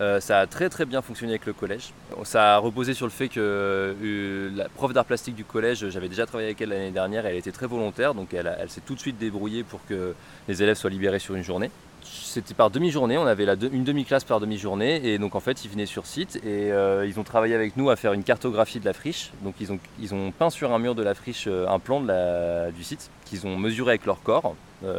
[0.00, 1.92] Euh, ça a très très bien fonctionné avec le collège.
[2.22, 6.08] Ça a reposé sur le fait que euh, la prof d'art plastique du collège, j'avais
[6.08, 9.00] déjà travaillé avec elle l'année dernière, elle était très volontaire, donc elle, s'est tout de
[9.00, 10.14] suite débrouillée pour que
[10.46, 11.70] les élèves soient libérés sur une journée.
[12.04, 15.84] C'était par demi-journée, on avait une demi-classe par demi-journée, et donc en fait ils venaient
[15.84, 18.92] sur site et euh, ils ont travaillé avec nous à faire une cartographie de la
[18.92, 19.32] friche.
[19.42, 22.84] Donc ils ont, ils ont peint sur un mur de la friche un plan du
[22.84, 24.54] site qu'ils ont mesuré avec leur corps.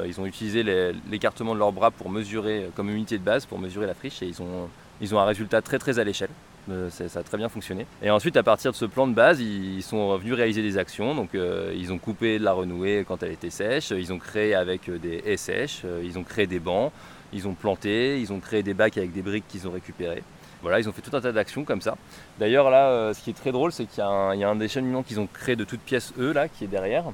[0.05, 0.61] Ils ont utilisé
[1.09, 4.25] l'écartement de leurs bras pour mesurer, comme unité de base, pour mesurer la friche, et
[4.25, 4.67] ils ont
[5.01, 6.29] ils ont un résultat très très à l'échelle.
[6.69, 7.85] Euh, ça a très bien fonctionné.
[8.03, 11.15] Et ensuite, à partir de ce plan de base, ils sont venus réaliser des actions.
[11.15, 13.91] Donc, euh, ils ont coupé de la renouée quand elle était sèche.
[13.91, 15.81] Ils ont créé avec des haies sèches.
[15.85, 16.91] Euh, ils ont créé des bancs.
[17.33, 18.19] Ils ont planté.
[18.19, 20.23] Ils ont créé des bacs avec des briques qu'ils ont récupérées.
[20.61, 21.95] Voilà, ils ont fait tout un tas d'actions comme ça.
[22.37, 24.67] D'ailleurs, là, euh, ce qui est très drôle, c'est qu'il y, y, a un des
[24.67, 27.05] cheminements qu'ils ont créé de toutes pièces, eux, là, qui est derrière,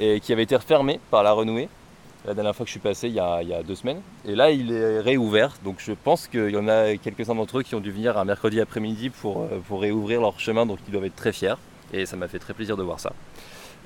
[0.00, 1.68] et qui avait été refermé par la renouée
[2.26, 4.00] la dernière fois que je suis passé il y, a, deux semaines.
[4.24, 5.54] Et là, il est réouvert.
[5.64, 8.24] Donc je pense qu'il y en a quelques-uns d'entre eux qui ont dû venir un
[8.24, 10.66] mercredi après-midi pour, pour réouvrir leur chemin.
[10.66, 11.54] Donc ils doivent être très fiers.
[11.92, 13.12] Et ça m'a fait très plaisir de voir ça.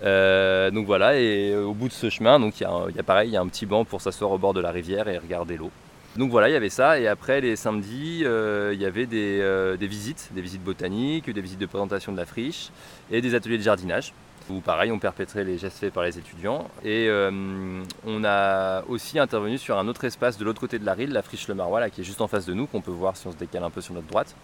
[0.03, 3.33] Euh, donc voilà, et au bout de ce chemin, donc il y, a, pareil, il
[3.33, 5.71] y a un petit banc pour s'asseoir au bord de la rivière et regarder l'eau.
[6.17, 6.99] Donc voilà, il y avait ça.
[6.99, 11.31] Et après, les samedis, euh, il y avait des, euh, des, visites, des visites botaniques,
[11.31, 12.71] des visites de présentation de la friche
[13.11, 14.13] et des ateliers de jardinage
[14.51, 16.69] où pareil on perpétrait les gestes faits par les étudiants.
[16.85, 20.95] Et euh, on a aussi intervenu sur un autre espace de l'autre côté de la
[20.95, 23.17] rille, la friche Le Marois, qui est juste en face de nous, qu'on peut voir
[23.17, 24.35] si on se décale un peu sur notre droite.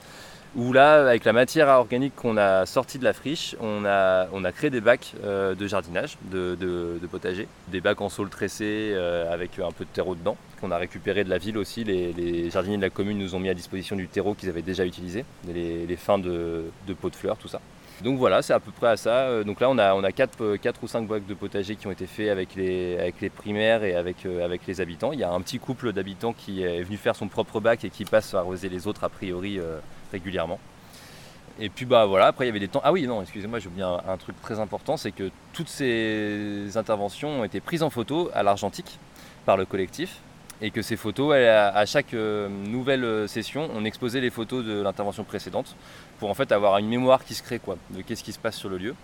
[0.54, 4.42] Où là, avec la matière organique qu'on a sortie de la friche, on a, on
[4.52, 9.58] créé des bacs euh, de jardinage, de, potager, des bacs en saule tressé euh, avec
[9.58, 11.84] un peu de terreau dedans, qu'on a récupéré de la ville aussi.
[11.84, 14.84] Les, jardiniers de la commune nous ont mis à disposition du terreau qu'ils avaient déjà
[14.84, 17.60] utilisé, les, les fins de, de pots de fleurs, tout ça.
[18.02, 19.44] Donc voilà, c'est à peu près à ça.
[19.44, 21.92] Donc là, on a, on a 4, 4 ou 5 bacs de potager qui ont
[21.92, 25.12] été faits avec les, primaires et avec, euh, avec les habitants.
[25.12, 27.90] Il y a un petit couple d'habitants qui est venu faire son propre bac et
[27.90, 29.78] qui passe à arroser les autres a priori euh,
[30.10, 30.58] régulièrement.
[31.60, 32.80] Et puis bah voilà, après il y avait des temps.
[32.82, 36.76] Ah oui, non, excusez-moi, j'ai oublié un, un, truc très important, c'est que toutes ces
[36.76, 38.98] interventions ont été prises en photo à l'argentique
[39.44, 40.18] par le collectif
[40.62, 45.24] et que ces photos, à chaque euh, nouvelle session, on exposait les photos de l'intervention
[45.24, 45.74] précédente
[46.22, 48.54] pour en fait avoir une mémoire qui se crée quoi, de qu'est-ce qui se passe
[48.54, 48.94] sur le lieu.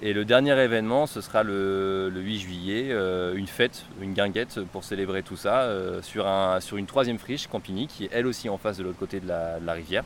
[0.00, 4.60] Et le dernier événement, ce sera le, le 8 juillet, euh, une fête, une guinguette
[4.70, 8.28] pour célébrer tout ça euh, sur, un, sur une troisième friche, Campigny, qui est elle
[8.28, 10.04] aussi en face de l'autre côté de la, rivière,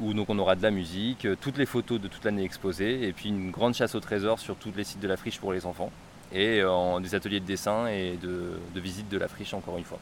[0.00, 3.12] où donc on aura de la musique, toutes les photos de toute l'année exposées, et
[3.12, 5.64] puis une grande chasse au trésor sur tous les sites de la friche pour les
[5.64, 5.92] enfants,
[6.32, 6.60] et
[7.00, 10.00] des ateliers de dessin et de, de visite de la friche encore une fois.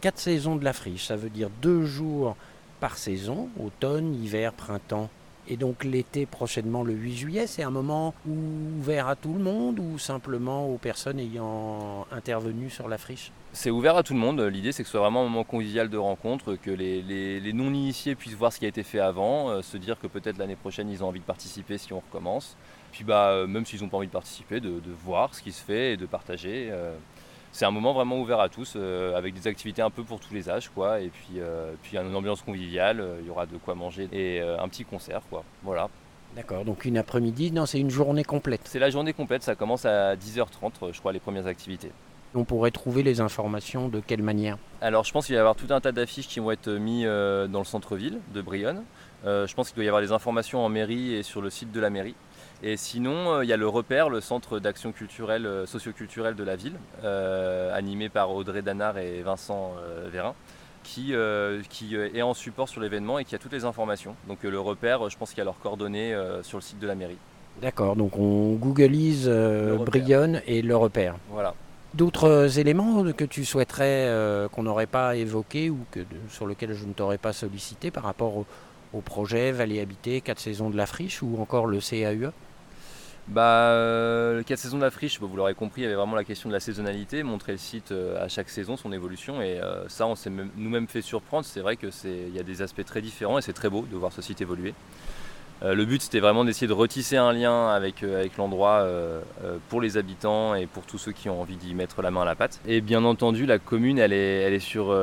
[0.00, 2.36] Quatre saisons de la friche, ça veut dire deux jours
[2.80, 5.08] par saison, automne, hiver, printemps
[5.48, 9.78] Et donc l'été prochainement le 8 juillet, c'est un moment ouvert à tout le monde
[9.78, 13.32] ou simplement aux personnes ayant intervenu sur la friche?
[13.52, 14.40] C'est ouvert à tout le monde.
[14.40, 18.34] L'idée, c'est que ce soit vraiment un moment convivial de rencontre, que les, non-initiés puissent
[18.34, 21.02] voir ce qui a été fait avant, euh, se dire que peut-être l'année prochaine, ils
[21.02, 22.56] ont envie de participer si on recommence.
[22.92, 25.52] Puis, bah, euh, même s'ils n'ont pas envie de participer, de, de voir ce qui
[25.52, 26.68] se fait et de partager.
[26.70, 26.94] euh.
[27.52, 30.34] C'est un moment vraiment ouvert à tous, euh, avec des activités un peu pour tous
[30.34, 31.00] les âges, quoi.
[31.00, 33.00] Et puis, euh, puis une ambiance conviviale.
[33.00, 35.44] euh, Il y aura de quoi manger et un petit concert, quoi.
[35.62, 35.88] Voilà.
[36.36, 38.60] D'accord, donc une après-midi, non, c'est une journée complète.
[38.64, 39.42] C'est la journée complète.
[39.42, 41.90] Ça commence à 10h30, euh, je crois, les premières activités.
[42.34, 44.58] On pourrait trouver les informations de quelle manière?
[44.82, 47.04] Alors je pense qu'il va y avoir tout un tas d'affiches qui vont être mis
[47.04, 48.82] dans le centre-ville de Brionne.
[49.24, 51.80] Je pense qu'il doit y avoir des informations en mairie et sur le site de
[51.80, 52.14] la mairie.
[52.62, 56.42] Et sinon, euh, il y a le repère, le centre d'action culturelle, euh, socio-culturelle de
[56.42, 59.74] la ville, euh, animé par Audrey Danard et Vincent
[60.10, 60.34] Vérin,
[60.82, 64.16] qui, euh, qui est en support sur l'événement et qui a toutes les informations.
[64.26, 66.78] Donc euh, le repère, je pense qu'il y a leurs coordonnées euh, sur le site
[66.80, 67.18] de la mairie.
[67.62, 69.28] D'accord, donc on googleise.
[69.28, 71.16] Brionne et le repère.
[71.30, 71.54] Voilà.
[71.94, 74.08] D'autres éléments que tu souhaiterais
[74.52, 78.36] qu'on n'aurait pas évoqués ou que, sur lesquels je ne t'aurais pas sollicité par rapport
[78.36, 78.46] au,
[78.92, 82.30] au projet Vallée Habitée, 4 saisons de la friche ou encore le CAUE
[83.30, 85.96] Bah, euh, le 4 saisons de la friche, bah, vous l'aurez compris, il y avait
[85.96, 89.42] vraiment la question de la saisonnalité, montrer le site euh, à chaque saison, son évolution.
[89.42, 91.44] Et euh, ça, on s'est même- nous-mêmes fait surprendre.
[91.44, 91.90] C'est vrai qu'il
[92.34, 94.72] y a des aspects très différents et c'est très beau de voir ce site évoluer.
[95.62, 99.20] Euh, le but, c'était vraiment d'essayer de retisser un lien avec, euh, avec l'endroit euh,
[99.68, 102.24] pour les habitants et pour tous ceux qui ont envie d'y mettre la main à
[102.24, 102.60] la pâte.
[102.66, 104.96] Et bien entendu, la commune, elle est, elle est sur,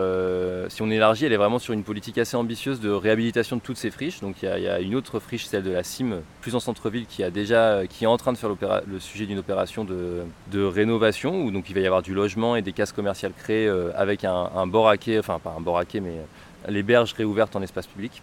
[0.69, 3.77] si on élargit, elle est vraiment sur une politique assez ambitieuse de réhabilitation de toutes
[3.77, 4.21] ces friches.
[4.21, 7.23] Donc il y a, une autre friche, celle de la CIM, plus en centre-ville, qui,
[7.23, 8.51] a déjà, qui est en train de faire
[8.85, 12.55] le sujet d'une opération de, de rénovation, où donc il va y avoir du logement
[12.55, 15.77] et des cases commerciales créées avec un, un bord à quai, enfin pas un bord
[15.77, 16.15] à quai, mais
[16.67, 18.21] les berges réouvertes en espace public.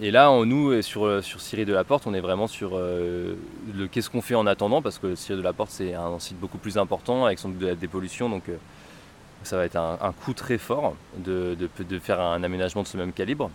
[0.00, 3.34] Et là, nous, sur, euh, sur la Porte, on est vraiment sur euh,
[3.72, 6.40] le qu'est-ce qu'on fait en attendant, parce que Cyril de la Porte, c'est un site
[6.40, 8.56] beaucoup plus important, avec sans doute de la dépollution, donc euh,
[9.44, 11.56] ça va être un, coût très fort de
[12.02, 13.50] faire un aménagement de ce même calibre.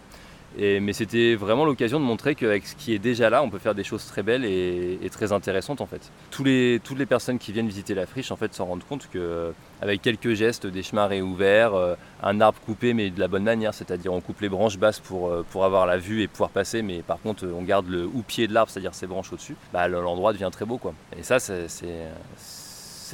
[0.57, 3.75] Mais c'était vraiment l'occasion de montrer qu'avec ce qui est déjà là, on peut faire
[3.75, 6.11] des choses très belles et, très intéressantes en fait.
[6.31, 9.51] Toutes les personnes qui viennent visiter la friche en fait s'en rendent compte que euh,
[9.81, 13.73] avec quelques gestes, des chemins réouverts, euh, un arbre coupé mais de la bonne manière,
[13.73, 16.81] c'est-à-dire on coupe les branches basses pour, euh, pour avoir la vue et pouvoir passer,
[16.81, 20.33] mais par contre on garde le houppier de l'arbre, c'est-à-dire ses branches au-dessus, bah, l'endroit
[20.33, 20.93] devient très beau quoi.
[21.17, 21.67] Et ça c'est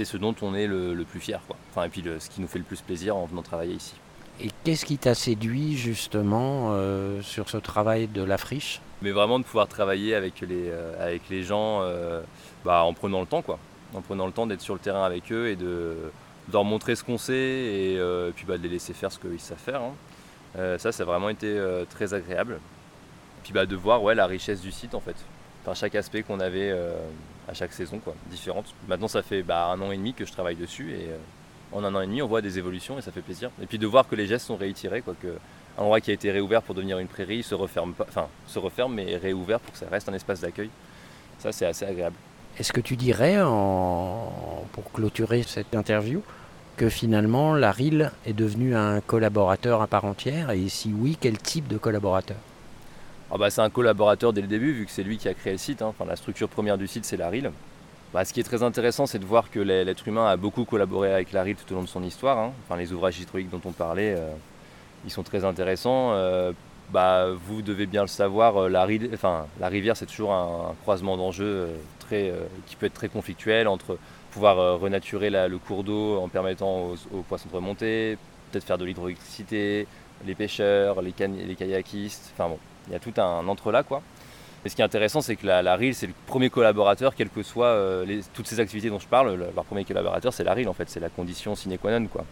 [0.03, 1.41] ce dont on est le, plus fier.
[1.71, 3.95] Enfin et puis ce qui nous fait le plus plaisir en venant travailler ici.
[4.39, 8.81] Et qu'est-ce qui t'a séduit justement euh, sur ce travail de la friche?
[9.01, 12.21] Mais vraiment de pouvoir travailler avec les, euh, avec les gens euh,
[12.63, 13.59] bah, en prenant le temps quoi.
[13.93, 15.95] En prenant le temps d'être sur le terrain avec eux et de,
[16.51, 19.39] leur montrer ce qu'on sait et, et puis bah, de les laisser faire ce qu'ils
[19.39, 19.93] savent faire hein.
[20.79, 21.57] Ça ça a vraiment été
[21.89, 22.59] très agréable.
[23.43, 25.15] Puis bah, de voir ouais, la richesse du site en fait.
[25.61, 26.75] Enfin, chaque aspect qu'on avait
[27.47, 28.73] à chaque saison quoi différente.
[28.87, 31.09] Maintenant ça fait bah, un an et demi que je travaille dessus et
[31.71, 33.77] en un an et demi on voit des évolutions et ça fait plaisir et puis
[33.79, 35.27] de voir que les gestes sont réitérés quoi que
[35.77, 38.59] un endroit qui a été réouvert pour devenir une prairie se referme pas, enfin se
[38.59, 40.69] referme mais est réouvert pour que ça reste un espace d'accueil.
[41.39, 42.15] Ça c'est assez agréable.
[42.59, 46.21] Est-ce que tu dirais, en- pour clôturer cette interview,
[46.75, 50.51] que finalement la RIL est devenue un collaborateur à part entière?
[50.51, 52.37] Et si oui, quel type de collaborateur?
[53.31, 55.53] Ah bah, c'est un collaborateur dès le début vu que c'est lui qui a créé
[55.53, 55.81] le site.
[55.81, 55.87] hein.
[55.87, 57.49] Enfin, la structure première du site c'est la RIL.
[58.13, 61.13] Bah, ce qui est très intéressant c'est de voir que l'être humain a beaucoup collaboré
[61.13, 62.37] avec la RIL tout au long de son histoire.
[62.37, 62.51] hein.
[62.65, 64.33] Enfin, les ouvrages hydrauliques dont on parlait, euh,
[65.05, 66.11] ils sont très intéressants.
[66.11, 66.51] Euh,
[66.91, 71.15] bah, vous devez bien le savoir, euh, la, enfin, la rivière c'est toujours un, croisement
[71.15, 71.69] d'enjeux
[72.09, 73.97] qui peut être très conflictuel entre
[74.31, 78.17] pouvoir renaturer le cours d'eau en permettant aux, poissons de remonter,
[78.51, 79.87] peut-être faire de l'hydroélectricité,
[80.25, 84.01] les pêcheurs, les kayakistes, enfin bon, il y a tout un entrelac quoi.
[84.65, 87.41] Et ce qui est intéressant, c'est que la, la c'est le premier collaborateur, quelles que
[87.43, 90.69] soient euh, toutes ces activités dont je parle, le- leur premier collaborateur, c'est la RIL
[90.69, 92.25] en fait, c'est la condition sine qua non quoi.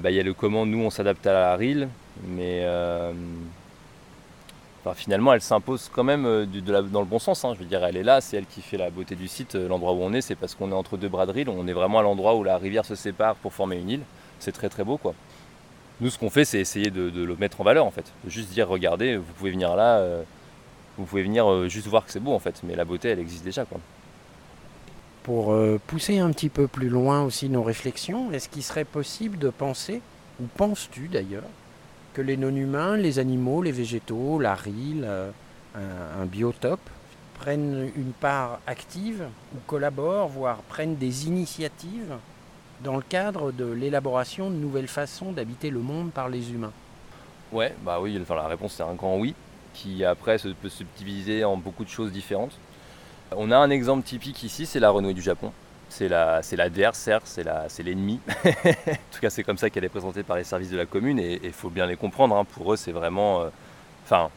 [0.00, 1.88] Bah, Il y a le comment nous on s'adapte à la RIL,
[2.28, 3.12] mais euh,
[4.94, 7.44] finalement elle s'impose quand même euh, dans le bon sens.
[7.44, 7.52] hein.
[7.54, 9.54] Je veux dire, elle est là, c'est elle qui fait la beauté du site.
[9.54, 11.72] L'endroit où on est, c'est parce qu'on est entre deux bras de RIL, on est
[11.72, 14.00] vraiment à l'endroit où la rivière se sépare pour former une île.
[14.38, 15.14] C'est très très beau quoi.
[16.00, 18.04] Nous, ce qu'on fait, c'est essayer de, de le mettre en valeur en fait.
[18.24, 19.98] De juste dire, regardez, vous pouvez venir là,
[20.98, 23.20] vous pouvez venir euh, juste voir que c'est beau en fait, mais la beauté elle
[23.20, 23.80] existe déjà quoi.
[25.22, 29.38] Pour euh, pousser un petit peu plus loin aussi nos réflexions, est-ce qu'il serait possible
[29.38, 30.00] de penser,
[30.40, 31.48] ou penses-tu d'ailleurs,
[32.14, 35.30] que les non-humains, les animaux, les végétaux, la RIL, euh,
[35.74, 36.80] un, un biotope,
[37.38, 39.24] prennent une part active
[39.54, 42.16] ou collaborent, voire prennent des initiatives
[42.82, 46.72] dans le cadre de l'élaboration de nouvelles façons d'habiter le monde par les humains?
[47.52, 49.34] Ouais, bah oui, enfin, la réponse c'est un grand oui.
[49.74, 52.52] Qui après se, peut se subdiviser en beaucoup de choses différentes.
[53.36, 55.52] On a un exemple typique ici, c'est la renouée du Japon.
[55.90, 56.68] C'est la, c'est la
[57.24, 58.20] c'est, l'ennemi.
[58.44, 58.52] en
[59.10, 61.40] tout cas, c'est comme ça qu'elle est présentée par les services de la commune et
[61.42, 62.36] il faut bien les comprendre.
[62.36, 62.44] hein.
[62.44, 63.42] Pour eux, c'est vraiment.
[63.42, 63.48] euh,
[64.04, 64.30] Enfin,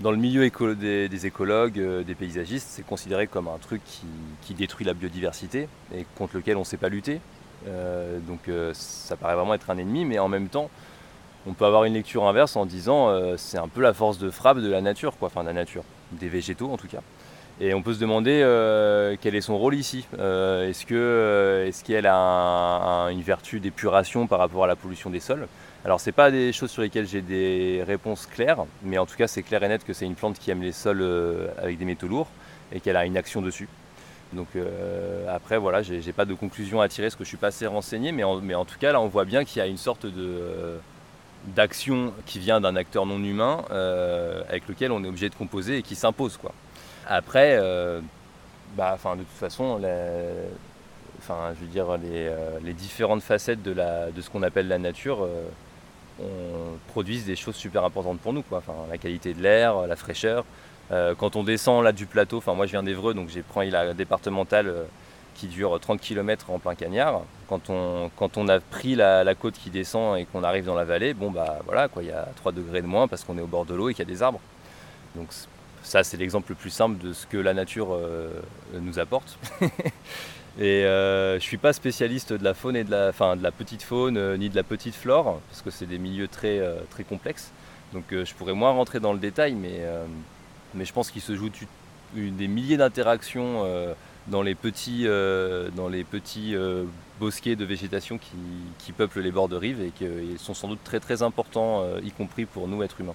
[0.00, 4.06] dans le milieu des, des écologues, euh, des paysagistes, c'est considéré comme un truc qui,
[4.42, 7.20] qui détruit la biodiversité et contre lequel on ne sait pas lutter.
[7.68, 10.70] Euh, donc, ça paraît vraiment être un ennemi, mais en même temps,
[11.46, 14.30] on peut avoir une lecture inverse en disant euh, c'est un peu la force de
[14.30, 15.26] frappe de la nature, quoi.
[15.28, 15.82] enfin de la nature,
[16.12, 17.00] des végétaux en tout cas.
[17.60, 20.06] Et on peut se demander euh, quel est son rôle ici.
[20.18, 20.84] Euh, est-ce
[21.68, 25.46] est-ce qu'elle a un- un- une vertu d'épuration par rapport à la pollution des sols?
[25.84, 29.26] Alors c'est pas des choses sur lesquelles j'ai des réponses claires, mais en tout cas
[29.26, 31.04] c'est clair et net que c'est une plante qui aime les sols
[31.60, 32.28] avec des métaux lourds
[32.72, 33.68] et qu'elle a une action dessus.
[34.32, 34.46] Donc
[35.28, 38.12] après voilà, j'ai pas de conclusion à tirer parce que je suis pas assez renseigné,
[38.12, 40.06] mais en, mais en tout cas là on voit bien qu'il y a une sorte
[40.06, 40.78] de
[41.44, 45.78] d'action qui vient d'un acteur non humain euh, avec lequel on est obligé de composer
[45.78, 46.52] et qui s'impose quoi.
[47.06, 48.00] Après, euh,
[48.76, 49.80] bah, de toute façon,
[51.18, 54.68] enfin, je veux dire, les, euh, les différentes facettes de, la, de ce qu'on appelle
[54.68, 58.42] la nature euh, produisent des choses super importantes pour nous.
[58.42, 58.62] Quoi.
[58.90, 60.44] La qualité de l'air, la fraîcheur.
[61.16, 64.74] Quand on descend là du plateau, moi je viens d'Evreux, donc j'ai pris la départementale
[65.34, 67.22] qui dure 30 km en plein cagnard.
[67.48, 70.84] Quand on, quand on a pris la, côte qui descend et qu'on arrive dans la
[70.84, 73.42] vallée, bon bah voilà, quoi, il y a 3 degrés de moins parce qu'on est
[73.42, 74.40] au bord de l'eau et qu'il y a des arbres.
[75.14, 75.28] Donc
[75.82, 78.30] ça, c'est l'exemple le plus simple de ce que la nature euh,
[78.80, 79.38] nous apporte.
[80.58, 83.12] et euh, je suis pas spécialiste de la faune et de la,
[83.52, 86.76] petite faune euh, ni de la petite flore parce que c'est des milieux très, euh,
[86.90, 87.50] très complexes.
[87.92, 89.82] Donc je pourrais moins rentrer dans le détail, mais,
[90.82, 91.50] je pense qu'il se joue
[92.14, 93.66] des milliers d'interactions
[94.28, 96.84] dans les petits, euh, dans les petits euh,
[97.18, 98.36] bosquets de végétation qui,
[98.78, 100.06] qui peuplent les bords de rive et qui
[100.38, 103.14] sont sans doute très très importants, euh, y compris pour nous êtres humains.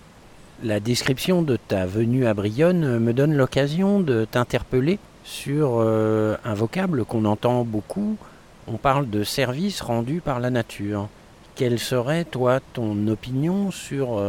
[0.63, 7.05] La description de ta venue à Brionne me donne l'occasion de t'interpeller sur un vocable
[7.05, 8.17] qu'on entend beaucoup.
[8.65, 11.09] On parle de service rendu par la nature.
[11.55, 14.19] Quelle serait, toi, ton opinion sur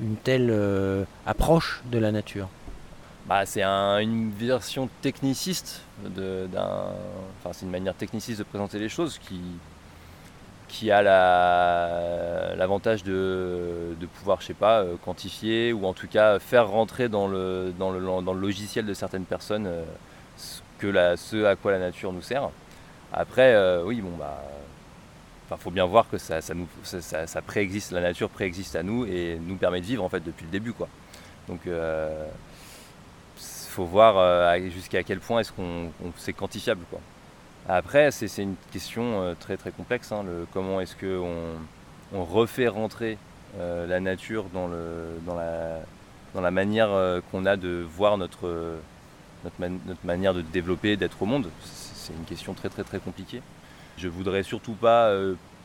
[0.00, 0.52] une telle
[1.26, 2.48] approche de la nature?
[3.28, 5.82] Bah, c'est un- une version techniciste
[7.52, 9.18] c'est une manière techniciste de présenter les choses
[10.68, 16.38] qui, a la- l'avantage de, pouvoir, je sais pas, euh, quantifier ou en tout cas
[16.38, 17.72] faire rentrer dans le,
[18.34, 19.84] logiciel de certaines personnes euh,
[21.16, 22.48] ce, à quoi la nature nous sert.
[23.12, 24.42] Après, euh, oui, bon, bah.
[25.46, 26.40] Enfin, faut bien voir que ça,
[27.46, 30.50] préexiste, la nature préexiste à nous et nous permet de vivre en fait depuis le
[30.50, 30.88] début, quoi.
[31.48, 31.60] Donc,
[33.78, 36.84] faut voir euh, jusqu'à quel point est-ce qu'on on- c'est quantifiable.
[37.68, 41.20] Après c'est une question euh, très très complexe hein, comment est-ce que
[42.12, 43.18] on, refait rentrer
[43.56, 46.90] euh, la nature dans, la, manière
[47.30, 48.78] qu'on a de voir notre,
[49.44, 51.48] notre, man- notre manière de développer, d'être au monde.
[51.62, 53.42] C'est une question très très très compliquée.
[53.96, 55.12] Je voudrais surtout pas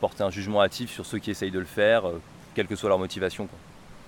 [0.00, 2.04] porter un jugement hâtif sur ceux qui essayent de le faire,
[2.54, 3.48] quelle que soit leur motivation.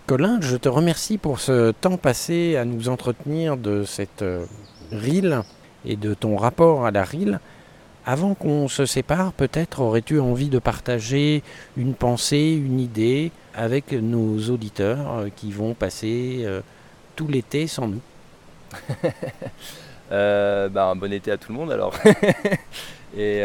[0.07, 4.47] Colin, je te remercie pour ce temps passé à nous entretenir de cette euh,
[4.93, 5.37] rille
[5.85, 7.41] et de ton rapport à la rille.
[8.05, 11.43] Avant qu'on se sépare, peut-être aurais-tu envie de partager
[11.77, 16.61] une pensée, une idée avec nos auditeurs euh, qui vont passer euh,
[17.17, 18.01] tout l'été sans nous?
[20.09, 21.93] Bah, un bon été à tout le monde alors.
[23.19, 23.41] Et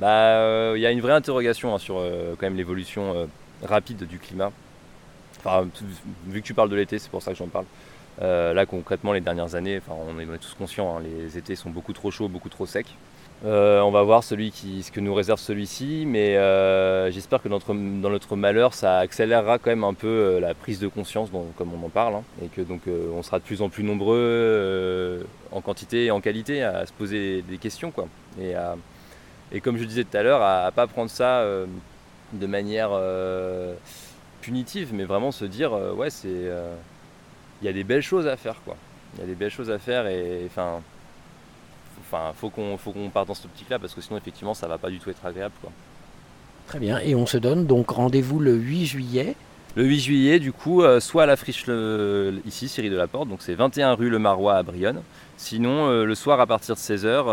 [0.00, 2.02] bah, il y a une vraie interrogation hein, sur
[2.36, 3.28] quand même l'évolution
[3.62, 4.52] rapide du climat.
[5.38, 5.66] Enfin,
[6.26, 7.66] vu que tu parles de l'été, c'est pour ça que j'en parle.
[8.22, 11.70] Euh, là concrètement, les dernières années, enfin, on, est, tous conscients, hein, les étés sont
[11.70, 12.86] beaucoup trop chauds, beaucoup trop secs.
[13.44, 17.50] Euh, on va voir celui qui, ce que nous réserve celui-ci, mais euh, j'espère que
[17.50, 17.60] dans
[18.10, 21.28] notre malheur, ça accélérera quand même un peu la prise de conscience,
[21.58, 25.26] comme on en parle, hein, et que donc on sera de plus en plus nombreux
[25.52, 28.08] en quantité et en qualité à se poser des questions, quoi.
[28.40, 28.54] Et,
[29.52, 31.44] et comme je disais tout à l'heure, à, ne pas prendre ça
[32.32, 33.74] de manière euh,
[34.42, 36.74] punitive, mais vraiment se dire, euh, ouais, c'est, euh,
[37.62, 38.76] il y a des belles choses à faire, quoi.
[39.14, 40.80] Il y a des belles choses à faire et enfin
[42.00, 44.78] enfin, faut qu'on faut qu'on parte dans cette optique-là parce que sinon, effectivement, ça va
[44.78, 45.54] pas du tout être agréable.
[45.60, 45.72] Quoi.
[46.68, 49.34] Très bien, et on se donne donc rendez-vous le 8 juillet.
[49.76, 53.06] Le 8 juillet, du coup, euh, soit à la friche le- ici, Cyril de la
[53.06, 55.02] Porte, donc c'est 21 rue Le Marois à Brionne.
[55.36, 57.24] Sinon, euh, le soir à partir de 16h,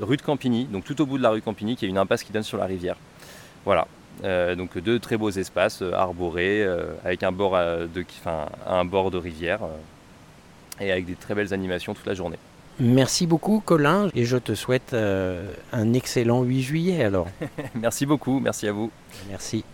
[0.00, 2.22] rue de Campigny, donc tout au bout de la rue Campigny, qui est une impasse
[2.24, 2.96] qui donne sur la rivière.
[3.66, 3.86] Voilà.
[4.24, 8.86] Euh, donc deux très beaux espaces euh, arborés, euh, avec un bord, de, enfin, un
[8.86, 9.60] bord de rivière
[10.80, 12.38] et avec des très belles animations toute la journée.
[12.78, 17.26] Merci beaucoup Colin, et je te souhaite euh, un excellent 8 juillet alors.
[17.74, 18.90] merci beaucoup, merci à vous.
[19.30, 19.64] Merci.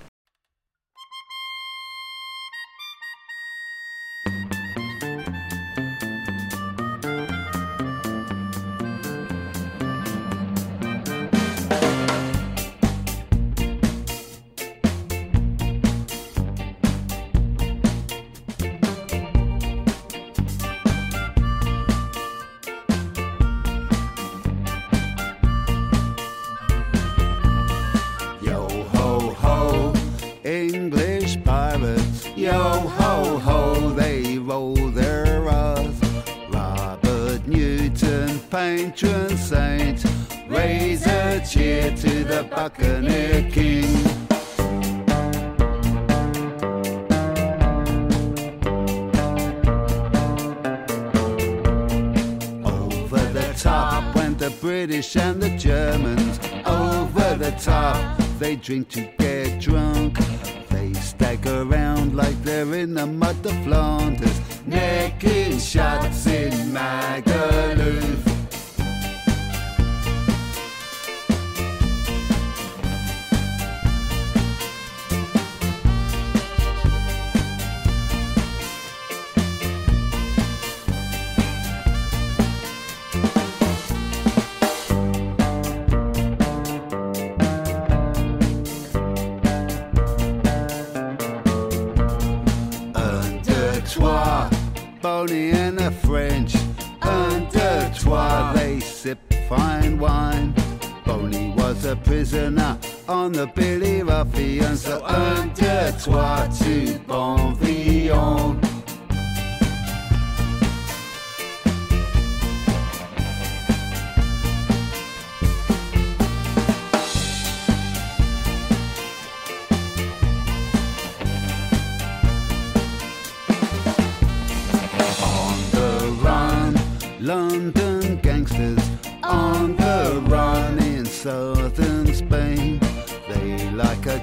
[133.74, 134.18] Like a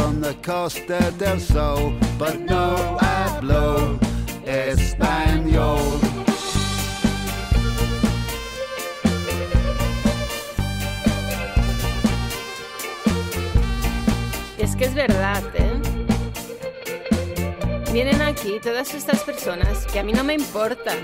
[0.00, 0.34] on the
[2.18, 3.98] but no hablo
[4.46, 6.00] español.
[14.58, 15.72] Es que es verdad, ¿eh?
[17.92, 20.98] Vienen aquí todas estas personas que a mí no me importan,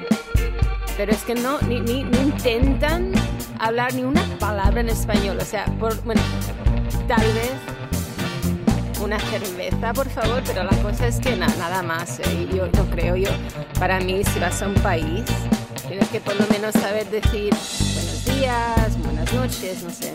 [0.96, 3.12] pero es que no, ni, ni- ni intentan
[3.58, 5.38] hablar ni una palabra en español.
[5.40, 6.20] O sea, por, bueno,
[7.08, 7.52] tal vez
[9.02, 12.20] una cerveza, por favor, pero la cosa es que na- nada más.
[12.20, 12.48] ¿eh?
[12.54, 13.30] Yo no creo, yo,
[13.78, 15.24] para mí, si vas a un país,
[15.88, 17.52] tienes que por lo menos saber decir
[17.94, 20.14] buenos días, buenas noches, no sé.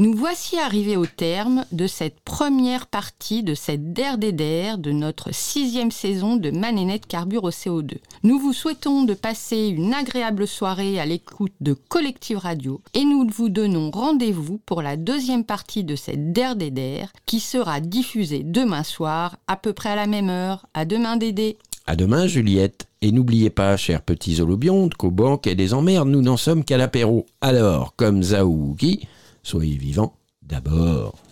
[0.00, 5.90] Nous voici arrivés au terme de cette première partie de cette DER de notre sixième
[5.90, 7.96] saison de Manénette Carbure au CO2.
[8.22, 13.26] Nous vous souhaitons de passer une agréable soirée à l'écoute de Collective Radio et nous
[13.28, 19.36] vous donnons rendez-vous pour la deuxième partie de cette DER qui sera diffusée demain soir
[19.48, 20.66] à peu près à la même heure.
[20.74, 21.58] À demain Dédé.
[21.88, 22.86] À demain, Juliette.
[23.02, 26.76] Et n'oubliez pas, chers petits holobiontes, qu'au banc et des emmerdes, nous n'en sommes qu'à
[26.76, 27.26] l'apéro.
[27.40, 29.08] Alors, comme Zaouki,
[29.48, 31.27] soyez vivants d'abord.